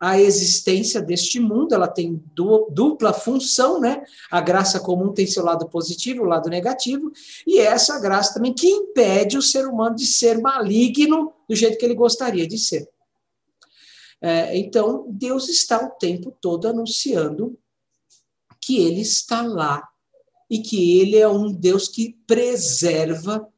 a 0.00 0.18
existência 0.18 1.00
deste 1.00 1.38
mundo, 1.38 1.74
ela 1.74 1.86
tem 1.86 2.20
dupla 2.34 3.12
função, 3.12 3.78
né? 3.78 4.02
A 4.30 4.40
graça 4.40 4.80
comum 4.80 5.12
tem 5.12 5.26
seu 5.26 5.44
lado 5.44 5.68
positivo, 5.68 6.22
o 6.22 6.26
lado 6.26 6.48
negativo, 6.48 7.12
e 7.46 7.60
é 7.60 7.66
essa 7.66 8.00
graça 8.00 8.34
também 8.34 8.54
que 8.54 8.66
impede 8.66 9.36
o 9.36 9.42
ser 9.42 9.68
humano 9.68 9.94
de 9.94 10.06
ser 10.06 10.40
maligno 10.40 11.32
do 11.48 11.54
jeito 11.54 11.78
que 11.78 11.84
ele 11.84 11.94
gostaria 11.94 12.48
de 12.48 12.58
ser. 12.58 12.88
É, 14.22 14.56
então, 14.56 15.06
Deus 15.08 15.48
está 15.48 15.84
o 15.84 15.90
tempo 15.90 16.36
todo 16.40 16.68
anunciando 16.68 17.58
que 18.60 18.76
Ele 18.78 19.00
está 19.00 19.42
lá 19.42 19.88
e 20.50 20.60
que 20.60 21.00
Ele 21.00 21.16
é 21.16 21.28
um 21.28 21.52
Deus 21.52 21.88
que 21.88 22.18
preserva 22.26 23.48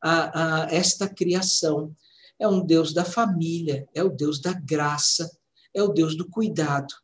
a, 0.00 0.64
a 0.64 0.74
esta 0.74 1.08
criação. 1.08 1.94
É 2.38 2.46
um 2.46 2.64
Deus 2.64 2.92
da 2.92 3.04
família, 3.04 3.88
é 3.94 4.02
o 4.02 4.10
Deus 4.10 4.40
da 4.40 4.52
graça, 4.52 5.30
é 5.72 5.82
o 5.82 5.88
Deus 5.88 6.16
do 6.16 6.28
cuidado, 6.28 6.94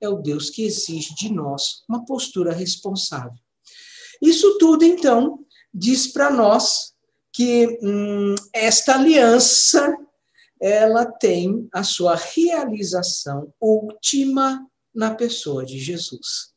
é 0.00 0.08
o 0.08 0.18
Deus 0.18 0.50
que 0.50 0.62
exige 0.62 1.14
de 1.14 1.32
nós 1.32 1.82
uma 1.88 2.04
postura 2.04 2.52
responsável. 2.52 3.38
Isso 4.22 4.58
tudo, 4.58 4.84
então, 4.84 5.44
diz 5.72 6.06
para 6.06 6.30
nós 6.30 6.92
que 7.32 7.78
hum, 7.82 8.34
esta 8.52 8.94
aliança 8.94 9.96
ela 10.60 11.06
tem 11.06 11.68
a 11.72 11.82
sua 11.82 12.14
realização 12.14 13.52
última 13.60 14.66
na 14.94 15.14
pessoa 15.14 15.64
de 15.64 15.78
Jesus. 15.78 16.50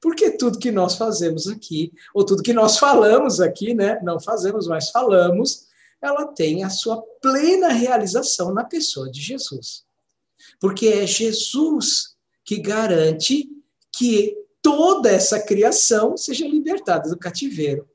Porque 0.00 0.30
tudo 0.30 0.58
que 0.58 0.70
nós 0.70 0.94
fazemos 0.94 1.48
aqui, 1.48 1.92
ou 2.14 2.24
tudo 2.24 2.42
que 2.42 2.52
nós 2.52 2.78
falamos 2.78 3.40
aqui, 3.40 3.74
né, 3.74 3.98
não 4.02 4.20
fazemos, 4.20 4.66
mas 4.68 4.90
falamos, 4.90 5.66
ela 6.00 6.26
tem 6.28 6.62
a 6.62 6.70
sua 6.70 7.02
plena 7.20 7.68
realização 7.68 8.52
na 8.52 8.64
pessoa 8.64 9.10
de 9.10 9.20
Jesus. 9.20 9.84
Porque 10.60 10.88
é 10.88 11.06
Jesus 11.06 12.14
que 12.44 12.58
garante 12.58 13.48
que 13.96 14.36
toda 14.62 15.10
essa 15.10 15.40
criação 15.40 16.16
seja 16.16 16.46
libertada 16.46 17.08
do 17.08 17.18
cativeiro. 17.18 17.88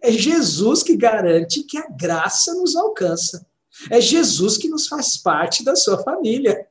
É 0.00 0.10
Jesus 0.10 0.82
que 0.82 0.96
garante 0.96 1.62
que 1.62 1.76
a 1.76 1.86
graça 1.88 2.54
nos 2.54 2.74
alcança. 2.74 3.46
É 3.90 4.00
Jesus 4.00 4.56
que 4.56 4.68
nos 4.68 4.88
faz 4.88 5.16
parte 5.16 5.64
da 5.64 5.76
sua 5.76 6.02
família. 6.02 6.66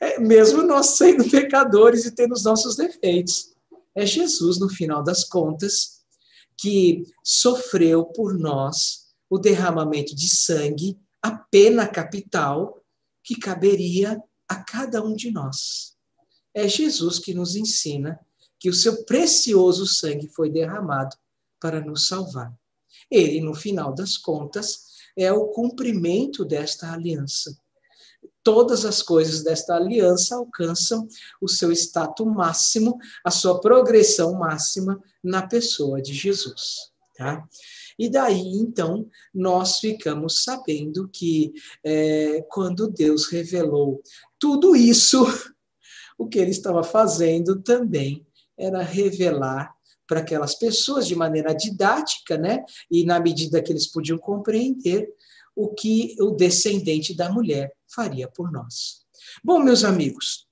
É, 0.00 0.18
mesmo 0.18 0.62
nós 0.62 0.96
sendo 0.96 1.28
pecadores 1.28 2.04
e 2.04 2.14
tendo 2.14 2.32
os 2.32 2.44
nossos 2.44 2.76
defeitos. 2.76 3.54
É 3.94 4.06
Jesus, 4.06 4.58
no 4.58 4.68
final 4.68 5.02
das 5.02 5.24
contas, 5.24 6.00
que 6.56 7.04
sofreu 7.22 8.04
por 8.04 8.38
nós 8.38 9.08
o 9.28 9.38
derramamento 9.38 10.14
de 10.14 10.28
sangue, 10.28 10.98
a 11.22 11.30
pena 11.30 11.86
capital 11.86 12.82
que 13.22 13.38
caberia 13.38 14.20
a 14.48 14.56
cada 14.56 15.02
um 15.02 15.14
de 15.14 15.30
nós. 15.30 15.96
É 16.52 16.66
Jesus 16.66 17.18
que 17.18 17.32
nos 17.32 17.54
ensina 17.54 18.18
que 18.58 18.68
o 18.68 18.74
seu 18.74 19.04
precioso 19.04 19.86
sangue 19.86 20.28
foi 20.28 20.50
derramado 20.50 21.16
para 21.60 21.80
nos 21.80 22.08
salvar. 22.08 22.52
Ele, 23.10 23.40
no 23.40 23.54
final 23.54 23.94
das 23.94 24.16
contas, 24.16 24.89
é 25.16 25.32
o 25.32 25.48
cumprimento 25.48 26.44
desta 26.44 26.92
aliança. 26.92 27.56
Todas 28.42 28.84
as 28.84 29.02
coisas 29.02 29.42
desta 29.42 29.74
aliança 29.74 30.36
alcançam 30.36 31.06
o 31.40 31.48
seu 31.48 31.70
status 31.72 32.26
máximo, 32.26 32.98
a 33.24 33.30
sua 33.30 33.60
progressão 33.60 34.34
máxima 34.34 35.00
na 35.22 35.46
pessoa 35.46 36.00
de 36.00 36.14
Jesus. 36.14 36.90
Tá? 37.16 37.46
E 37.98 38.08
daí, 38.08 38.56
então, 38.56 39.06
nós 39.34 39.78
ficamos 39.78 40.42
sabendo 40.42 41.06
que 41.12 41.52
é, 41.84 42.40
quando 42.48 42.88
Deus 42.88 43.26
revelou 43.26 44.02
tudo 44.38 44.74
isso, 44.74 45.22
o 46.16 46.26
que 46.26 46.38
ele 46.38 46.50
estava 46.50 46.82
fazendo 46.82 47.60
também 47.60 48.26
era 48.56 48.82
revelar 48.82 49.74
para 50.10 50.18
aquelas 50.18 50.56
pessoas 50.56 51.06
de 51.06 51.14
maneira 51.14 51.54
didática, 51.54 52.36
né? 52.36 52.64
E 52.90 53.04
na 53.04 53.20
medida 53.20 53.62
que 53.62 53.70
eles 53.70 53.86
podiam 53.86 54.18
compreender 54.18 55.08
o 55.54 55.68
que 55.68 56.16
o 56.18 56.32
descendente 56.32 57.14
da 57.14 57.30
mulher 57.30 57.72
faria 57.86 58.26
por 58.26 58.50
nós. 58.50 59.02
Bom, 59.44 59.60
meus 59.60 59.84
amigos, 59.84 60.48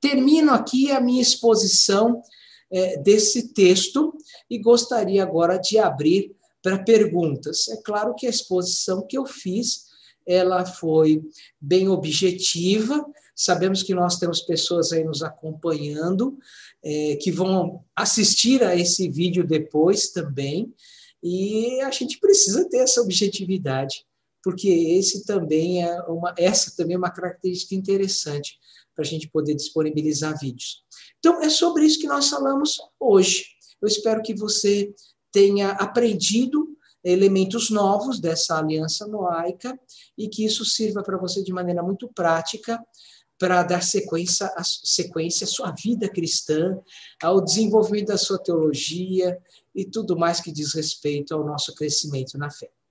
termino 0.00 0.52
aqui 0.52 0.90
a 0.90 1.02
minha 1.02 1.20
exposição 1.20 2.22
é, 2.70 2.96
desse 2.96 3.52
texto 3.52 4.16
e 4.48 4.58
gostaria 4.58 5.22
agora 5.22 5.58
de 5.58 5.76
abrir 5.78 6.34
para 6.62 6.82
perguntas. 6.82 7.68
É 7.68 7.76
claro 7.82 8.14
que 8.14 8.26
a 8.26 8.30
exposição 8.30 9.06
que 9.06 9.18
eu 9.18 9.26
fiz 9.26 9.92
ela 10.26 10.64
foi 10.64 11.22
bem 11.60 11.90
objetiva. 11.90 13.04
Sabemos 13.34 13.82
que 13.82 13.94
nós 13.94 14.18
temos 14.18 14.40
pessoas 14.40 14.92
aí 14.92 15.04
nos 15.04 15.22
acompanhando 15.22 16.38
é, 16.82 17.16
que 17.16 17.30
vão 17.30 17.84
assistir 17.96 18.62
a 18.62 18.76
esse 18.76 19.08
vídeo 19.08 19.46
depois 19.46 20.10
também, 20.10 20.72
e 21.22 21.80
a 21.82 21.90
gente 21.90 22.18
precisa 22.18 22.68
ter 22.68 22.78
essa 22.78 23.00
objetividade, 23.00 24.04
porque 24.42 24.68
esse 24.68 25.24
também 25.24 25.84
é 25.84 26.02
uma, 26.02 26.34
essa 26.36 26.74
também 26.76 26.94
é 26.94 26.98
uma 26.98 27.12
característica 27.12 27.74
interessante 27.74 28.58
para 28.94 29.04
a 29.04 29.06
gente 29.06 29.28
poder 29.28 29.54
disponibilizar 29.54 30.38
vídeos. 30.38 30.82
Então, 31.18 31.40
é 31.40 31.48
sobre 31.48 31.86
isso 31.86 32.00
que 32.00 32.08
nós 32.08 32.28
falamos 32.28 32.76
hoje. 32.98 33.46
Eu 33.80 33.86
espero 33.86 34.22
que 34.22 34.34
você 34.34 34.92
tenha 35.30 35.70
aprendido 35.70 36.76
elementos 37.04 37.70
novos 37.70 38.20
dessa 38.20 38.58
aliança 38.58 39.06
noaica 39.06 39.78
e 40.16 40.28
que 40.28 40.44
isso 40.44 40.64
sirva 40.64 41.02
para 41.02 41.16
você 41.16 41.42
de 41.42 41.52
maneira 41.52 41.82
muito 41.82 42.08
prática 42.12 42.80
para 43.38 43.62
dar 43.62 43.82
sequência, 43.82 44.46
a, 44.56 44.64
sequência 44.64 45.44
à 45.44 45.48
sua 45.48 45.70
vida 45.72 46.08
cristã, 46.08 46.76
ao 47.22 47.40
desenvolvimento 47.40 48.08
da 48.08 48.18
sua 48.18 48.38
teologia 48.38 49.38
e 49.74 49.84
tudo 49.84 50.18
mais 50.18 50.40
que 50.40 50.50
diz 50.50 50.74
respeito 50.74 51.34
ao 51.34 51.44
nosso 51.44 51.74
crescimento 51.74 52.36
na 52.38 52.50
fé. 52.50 52.70